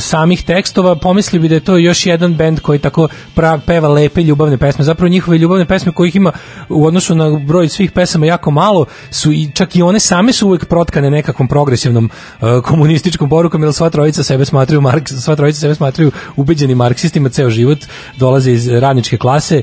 [0.01, 4.23] samih tekstova, pomislio bi da je to još jedan bend koji tako pra, peva lepe
[4.23, 4.85] ljubavne pesme.
[4.85, 6.33] Zapravo njihove ljubavne pesme kojih ima
[6.69, 10.47] u odnosu na broj svih pesama jako malo, su i čak i one same su
[10.47, 12.11] uvek protkane nekakvom progresivnom
[12.65, 17.51] komunističkom porukom, jer sva trojica sebe smatraju Marks, sva trojica sebe smatraju ubeđeni marksistima ceo
[17.51, 17.79] život,
[18.17, 19.63] dolaze iz radničke klase,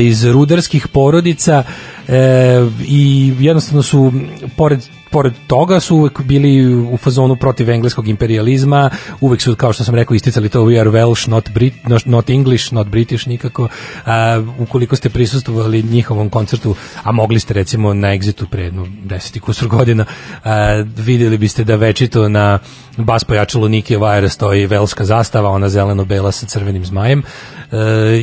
[0.00, 1.62] iz rudarskih porodica
[2.08, 4.12] e, i jednostavno su
[4.56, 4.80] pored
[5.12, 8.90] pored toga su uvek bili u fazonu protiv engleskog imperializma,
[9.20, 12.72] uvek su, kao što sam rekao, isticali to we are Welsh, not, Brit, not- English,
[12.72, 13.68] not British nikako.
[14.06, 19.36] A, ukoliko ste prisustvovali njihovom koncertu, a mogli ste recimo na Exitu pre jedno 10
[19.36, 20.04] i kusur godina,
[20.44, 22.58] a, vidjeli biste da večito na
[22.96, 27.22] bas pojačalo Nike Wire stoji velška zastava, ona zeleno-bela sa crvenim zmajem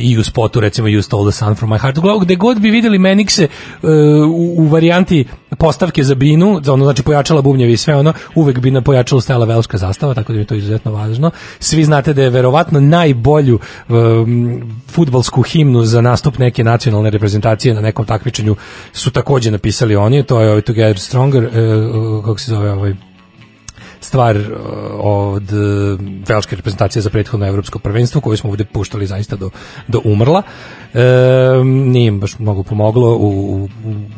[0.02, 1.98] i u spotu recimo You Stole the Sun from My Heart.
[1.98, 3.48] Uglavnom, gde god bi videli Menikse e,
[4.28, 5.24] u, u varijanti
[5.58, 9.20] postavke za binu, za ono znači pojačala bubnjevi i sve ono, uvek bi na pojačalu
[9.20, 11.30] stajala velška zastava, tako da mi je to izuzetno važno.
[11.58, 13.58] Svi znate da je verovatno najbolju
[13.88, 18.56] um, futbalsku himnu za nastup neke nacionalne reprezentacije na nekom takmičenju
[18.92, 21.50] su takođe napisali oni, to je ovaj Together Stronger, e,
[22.24, 23.09] kako se zove ovaj
[24.00, 24.44] stvar uh,
[24.98, 29.50] od uh, velške reprezentacije za prethodno evropsko prvenstvo koju smo ovde puštali zaista do,
[29.88, 30.42] do umrla.
[30.94, 33.68] E, nije im baš mnogo pomoglo u, u,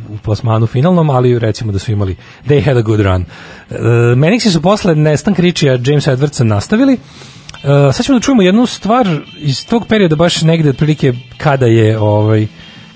[0.08, 3.24] u plasmanu finalnom, ali recimo da su imali they had a good run.
[3.70, 3.76] E,
[4.16, 6.92] Menixi su posle nestanka Ričija Jamesa Edwardsa nastavili.
[6.92, 6.98] E,
[7.92, 12.46] sad ćemo da čujemo jednu stvar iz tog perioda baš negde otprilike kada je ovaj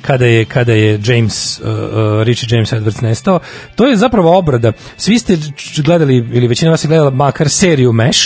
[0.07, 3.41] kada je kada je James uh, uh, Richie James Edwards nestao.
[3.75, 4.73] To je zapravo obrada.
[4.97, 5.39] Svi ste
[5.85, 8.21] gledali ili većina vas je gledala makar seriju Mesh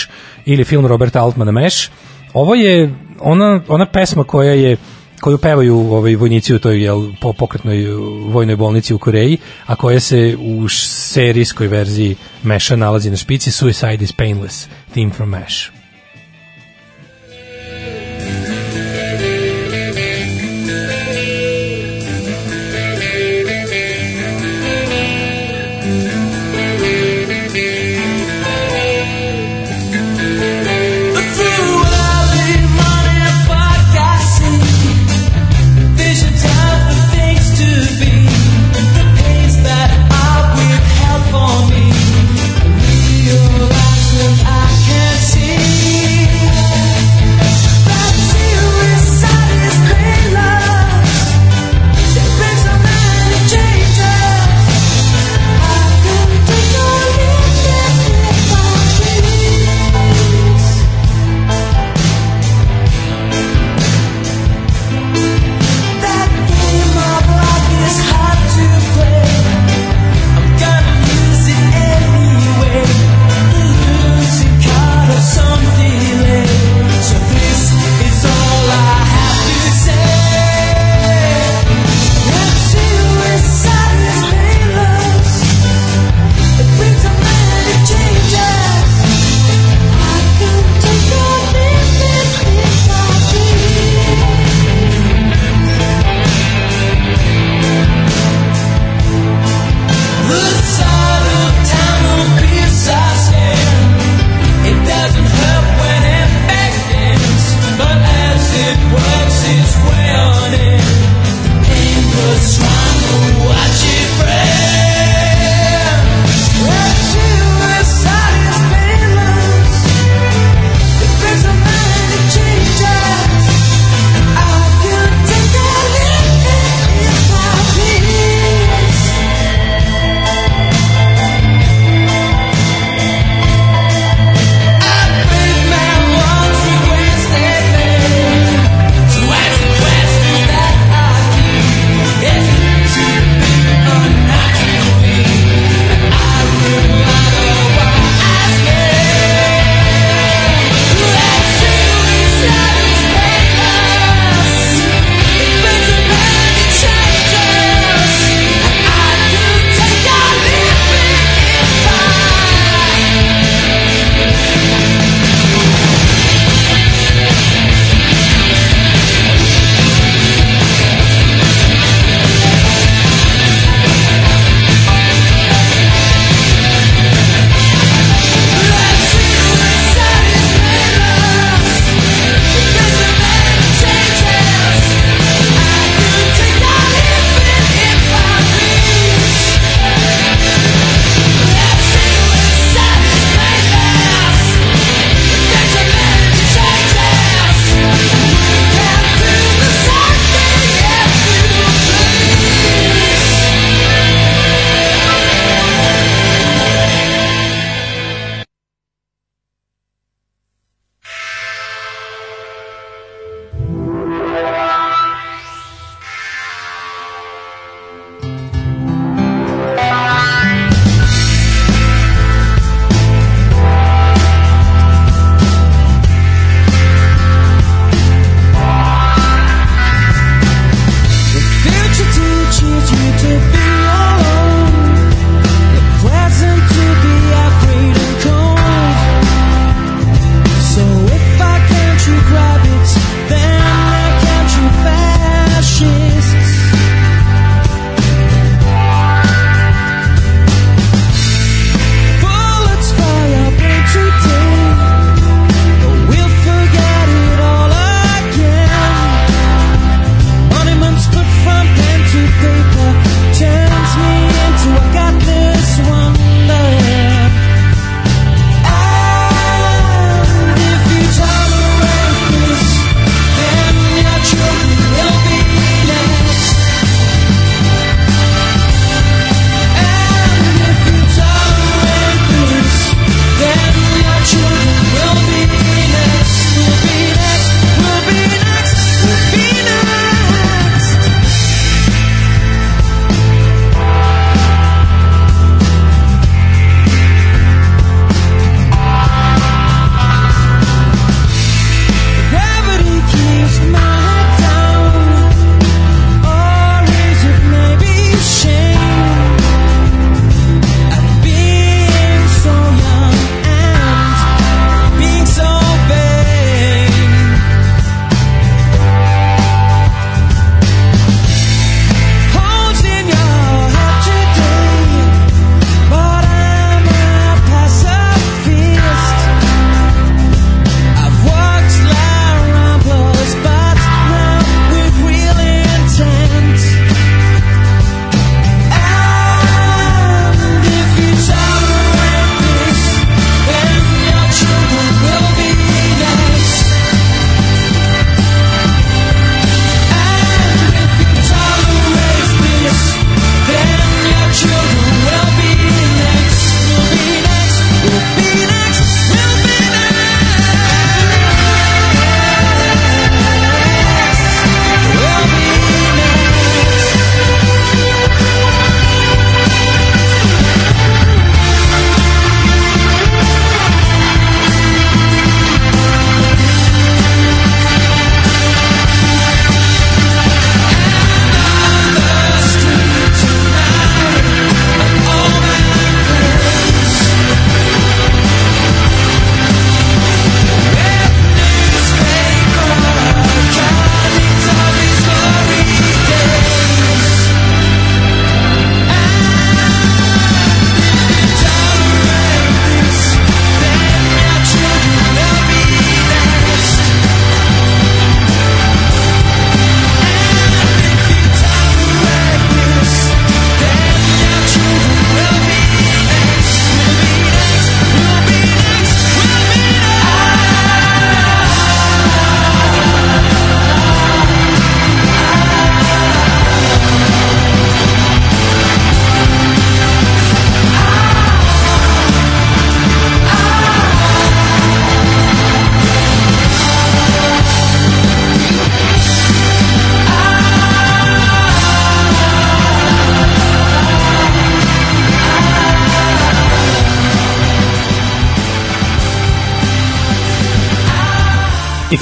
[0.45, 1.89] ili film Roberta Altmana Mesh.
[2.33, 4.77] Ovo je ona ona pesma koja je
[5.21, 7.99] koju pevaju ovaj vojnici u toj jel, po pokretnoj uh,
[8.33, 14.03] vojnoj bolnici u Koreji, a koja se u serijskoj verziji Mesha nalazi na špici Suicide
[14.03, 15.80] is Painless, theme from Mesh.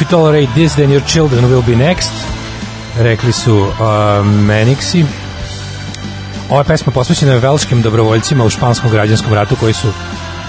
[0.09, 2.11] Tolerate this, then your children will be next.
[2.99, 3.69] Rekli su uh,
[4.25, 5.05] Menixi.
[6.49, 9.87] Ova pesma posvećena je velškim dobrovoljcima u španskom građanskom ratu koji su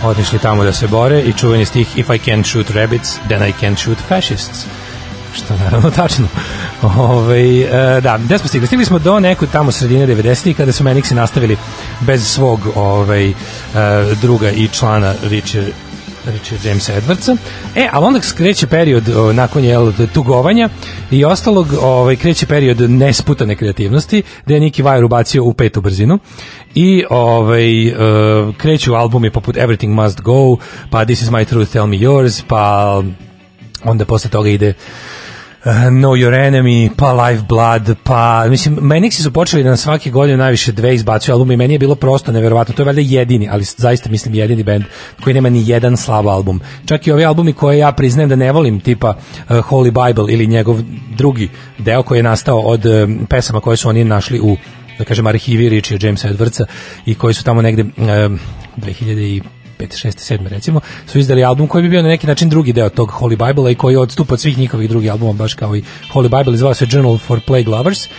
[0.05, 3.53] otišli tamo da se bore i čuveni stih If I can't shoot rabbits, then I
[3.61, 4.67] can't shoot fascists
[5.35, 6.29] što naravno tačno.
[6.83, 8.67] Ove, e, da, gde smo stigli?
[8.67, 11.57] Stigli smo do neku tamo sredine 90-ih kada su Menixi nastavili
[12.01, 13.35] bez svog ovaj, e,
[14.21, 15.67] druga i člana Richard
[16.27, 17.37] Richard Jamesa Edwardsa.
[17.77, 20.69] E, ali onda kreće period o, nakon jel, tugovanja
[21.11, 26.19] i ostalog ovaj, kreće period nesputane kreativnosti gde je Nicky Wire ubacio u petu brzinu
[26.75, 27.95] i ovaj, e,
[28.57, 30.57] kreću albumi poput Everything Must Go,
[30.91, 33.03] pa This Is My Truth, Tell Me Yours, pa
[33.85, 34.75] onda posle toga ide
[35.91, 40.37] Know Your Enemy, pa Live Blood, pa, mislim, Menixi su počeli da na svake godine
[40.37, 43.65] najviše dve izbacuju albume i meni je bilo prosto neverovatno, to je valjda jedini, ali
[43.65, 44.85] zaista mislim jedini band
[45.25, 46.61] koji nema ni jedan slab album.
[46.87, 50.47] Čak i ovi albumi koje ja priznajem da ne volim, tipa uh, Holy Bible ili
[50.47, 50.81] njegov
[51.17, 54.57] drugi deo koji je nastao od um, pesama koje su oni našli u
[54.99, 56.65] da kažem arhivi Richie Jamesa Edwardsa
[57.07, 58.39] i koji su tamo negde um,
[58.77, 59.43] 2000
[59.81, 62.89] 5, 6, 7 recimo, su izdali album koji bi bio na neki način drugi deo
[62.89, 65.83] tog Holy Bible i koji odstupa od svih njihovih drugih albuma, baš kao i
[66.13, 68.07] Holy Bible, zvao se Journal for Plague Lovers.
[68.07, 68.11] Uh,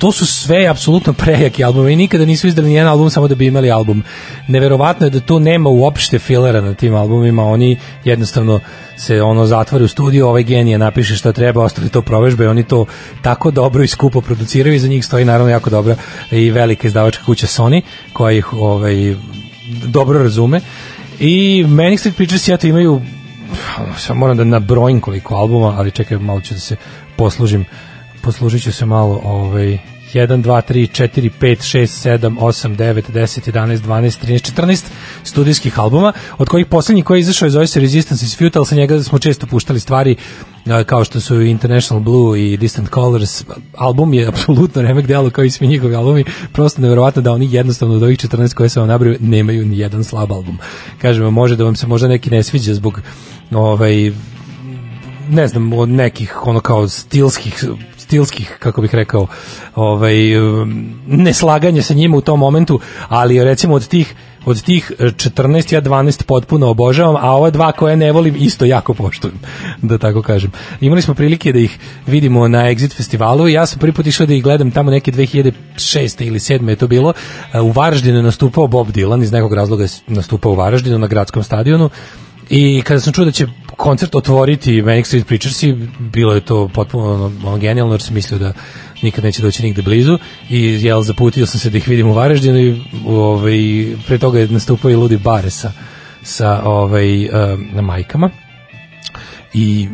[0.00, 3.46] to su sve apsolutno prejaki albumi i nikada nisu izdali nijedan album samo da bi
[3.46, 4.02] imali album.
[4.48, 8.60] Neverovatno je da tu nema uopšte filera na tim albumima, oni jednostavno
[8.96, 12.86] se ono zatvore u studiju, ovaj genije napiše šta treba, ostali to provežbe, oni to
[13.22, 15.96] tako dobro i skupo produciraju i za njih stoji naravno jako dobra
[16.30, 17.82] i velika izdavačka kuća Sony
[18.12, 19.14] koja ih ovaj,
[19.86, 20.60] dobro razume.
[21.20, 23.00] I Manic Street Preachers ja to imaju
[23.96, 26.76] sad moram da nabrojim koliko albuma, ali čekaj, malo ću da se
[27.16, 27.64] poslužim
[28.22, 29.78] poslužit ću se malo ovaj,
[30.14, 34.84] 1, 2, 3, 4, 5, 6, 7, 8, 9, 10, 11, 12, 13, 14
[35.24, 38.74] studijskih albuma, od kojih poslednji koji je izašao je zove se Resistance is Futile, sa
[38.74, 40.16] njega smo često puštali stvari
[40.86, 43.44] kao što su International Blue i Distant Colors.
[43.76, 47.94] Album je apsolutno remek delo kao i svi njihovi albumi, prosto neverovatno da oni jednostavno
[47.94, 50.58] od ovih 14 koje sam vam nabrao nemaju ni jedan slab album.
[50.98, 53.00] Kažem vam, može da vam se možda neki ne sviđa zbog
[53.50, 54.12] ovaj
[55.30, 57.64] ne znam, od nekih ono kao stilskih
[58.10, 59.26] stilskih, kako bih rekao,
[59.74, 60.14] ovaj,
[61.06, 64.14] neslaganje sa njima u tom momentu, ali recimo od tih
[64.44, 68.94] od tih 14 ja 12 potpuno obožavam, a ova dva koje ne volim isto jako
[68.94, 69.38] poštujem,
[69.82, 70.50] da tako kažem.
[70.80, 74.26] Imali smo prilike da ih vidimo na Exit festivalu i ja sam prvi put išao
[74.26, 76.26] da ih gledam tamo neke 2006.
[76.26, 76.68] ili 7.
[76.68, 77.12] je to bilo.
[77.62, 81.42] U Varaždinu je nastupao Bob Dylan, iz nekog razloga je nastupao u Varaždinu na gradskom
[81.42, 81.90] stadionu
[82.50, 83.46] I kada sam čuo da će
[83.76, 85.62] koncert otvoriti Manic Street Preachers
[85.98, 88.52] bilo je to potpuno ono, ono genijalno jer sam mislio da
[89.02, 90.18] nikad neće doći nigde blizu.
[90.48, 93.58] I jel zaputio sam se da ih vidim u Varaždinu i ovaj,
[94.06, 95.72] pre toga je nastupao i Ludi Bare sa,
[96.22, 98.30] sa ovaj, um, majkama.
[99.54, 99.88] I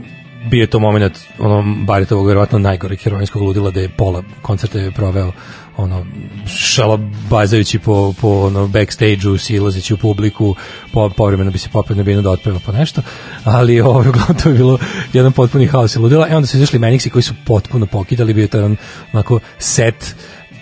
[0.50, 4.90] bio je to moment ono Baritovog verovatno najgoreg heroinskog ludila da je pola koncerta je
[4.90, 5.32] proveo
[5.76, 6.06] ono
[6.46, 10.54] šalabazajući po, po ono backstage-u, silazeći u publiku,
[10.92, 13.02] po, povremeno bi se popeo na binu da otpeva po nešto,
[13.44, 14.78] ali ovo, uglavnom to je bilo
[15.12, 16.28] jedan potpuni haos i ludila.
[16.30, 18.76] E onda su izašli Menixi koji su potpuno pokidali, bio je to jedan
[19.12, 20.14] onako set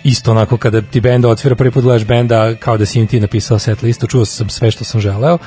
[0.04, 3.20] isto onako kada ti benda otvira prvi put gledaš benda kao da si im ti
[3.20, 5.38] napisao set listu, čuo sam sve što sam želeo.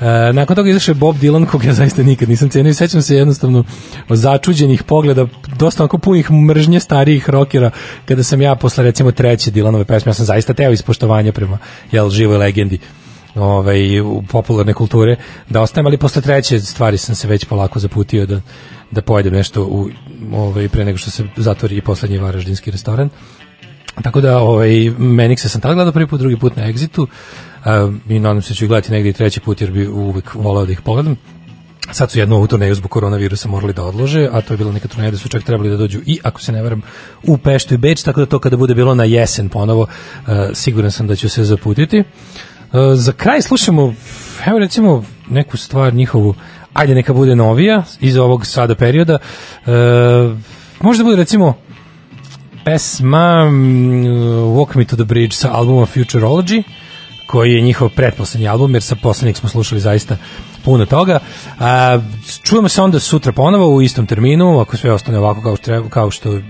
[0.00, 3.02] E, nakon toga izašao je Bob Dylan kog ja zaista nikad nisam cenio i sećam
[3.02, 3.64] se jednostavno
[4.08, 5.26] začuđenih pogleda,
[5.56, 7.70] dosta onako punih mržnje starijih rokera
[8.04, 11.58] kada sam ja posle recimo treće Dylanove pesme, ja sam zaista teo ispoštovanja prema
[11.92, 12.78] jel, živoj legendi
[13.34, 15.16] ovaj, u popularne kulture
[15.48, 18.40] da ostajem, ali posle treće stvari sam se već polako zaputio da,
[18.90, 19.88] da pojedem nešto u,
[20.32, 23.10] ovaj, pre nego što se zatvori i poslednji varaždinski restoran.
[24.02, 28.18] Tako da, ovaj, Menixa sam tad gledao prvi put, drugi put na Exitu uh, i
[28.18, 30.80] nadam se da ću gledati negdje i treći put jer bi uvek volao da ih
[30.80, 31.16] pogledam.
[31.92, 34.88] Sad su jednu ovu turneju zbog koronavirusa morali da odlože, a to je bila neka
[34.88, 36.82] turneja da su čak trebali da dođu i, ako se ne veram,
[37.22, 40.90] u Peštu i Beč, tako da to kada bude bilo na jesen ponovo, uh, siguran
[40.90, 41.98] sam da ću se zaputiti.
[41.98, 42.04] Uh,
[42.94, 43.94] za kraj slušamo,
[44.46, 46.34] evo recimo, neku stvar njihovu,
[46.72, 49.18] ajde neka bude novija iz ovog sada perioda.
[49.66, 49.72] Uh,
[50.80, 51.54] možda bude recimo
[52.64, 54.04] pesma mm,
[54.56, 56.62] Walk Me to the Bridge sa albuma Futurology
[57.26, 60.16] koji je njihov pretposlednji album, jer sa poslednjeg smo slušali zaista
[60.64, 61.18] puno toga.
[61.58, 61.98] A,
[62.42, 65.88] čujemo se onda sutra ponovo u istom terminu, ako sve ostane ovako kao što treba,
[65.88, 66.40] kao što,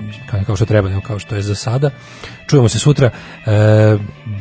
[0.47, 1.91] kao što treba, ne kao što je za sada.
[2.47, 3.11] Čujemo se sutra.
[3.47, 3.51] E,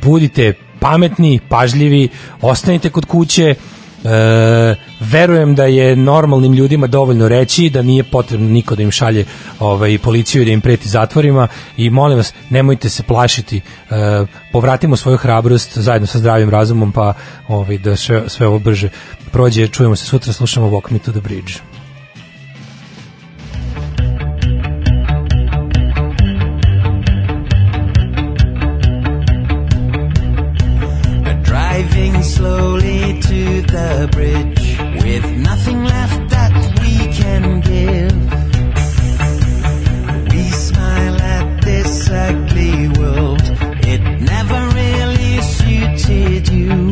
[0.01, 2.09] budite pametni, pažljivi,
[2.41, 3.55] ostanite kod kuće,
[4.03, 9.26] E, verujem da je normalnim ljudima dovoljno reći da nije potrebno niko da im šalje
[9.59, 11.47] ovaj, policiju i da im preti zatvorima
[11.77, 13.61] i molim vas nemojte se plašiti e,
[14.51, 17.13] povratimo svoju hrabrost zajedno sa zdravim razumom pa
[17.47, 18.89] ovaj, da sve, sve ovo brže
[19.31, 19.67] prođe.
[19.67, 21.68] Čujemo se sutra slušamo Walk Me to the Bridge
[33.71, 38.17] the bridge with nothing left that we can give.
[40.31, 43.41] We smile at this ugly world.
[43.93, 44.01] It
[44.34, 46.91] never really suited you.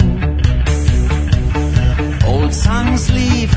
[2.27, 3.51] Old songs leave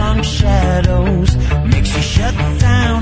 [0.00, 1.36] long shadows,
[1.72, 3.00] makes you shut down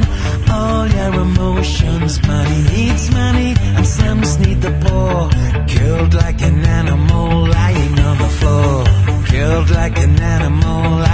[0.51, 2.13] all your emotions.
[2.27, 5.31] Money needs money, and slums need the poor.
[5.67, 7.44] Killed like an animal
[8.25, 8.85] on the floor.
[9.27, 11.14] Killed like an animal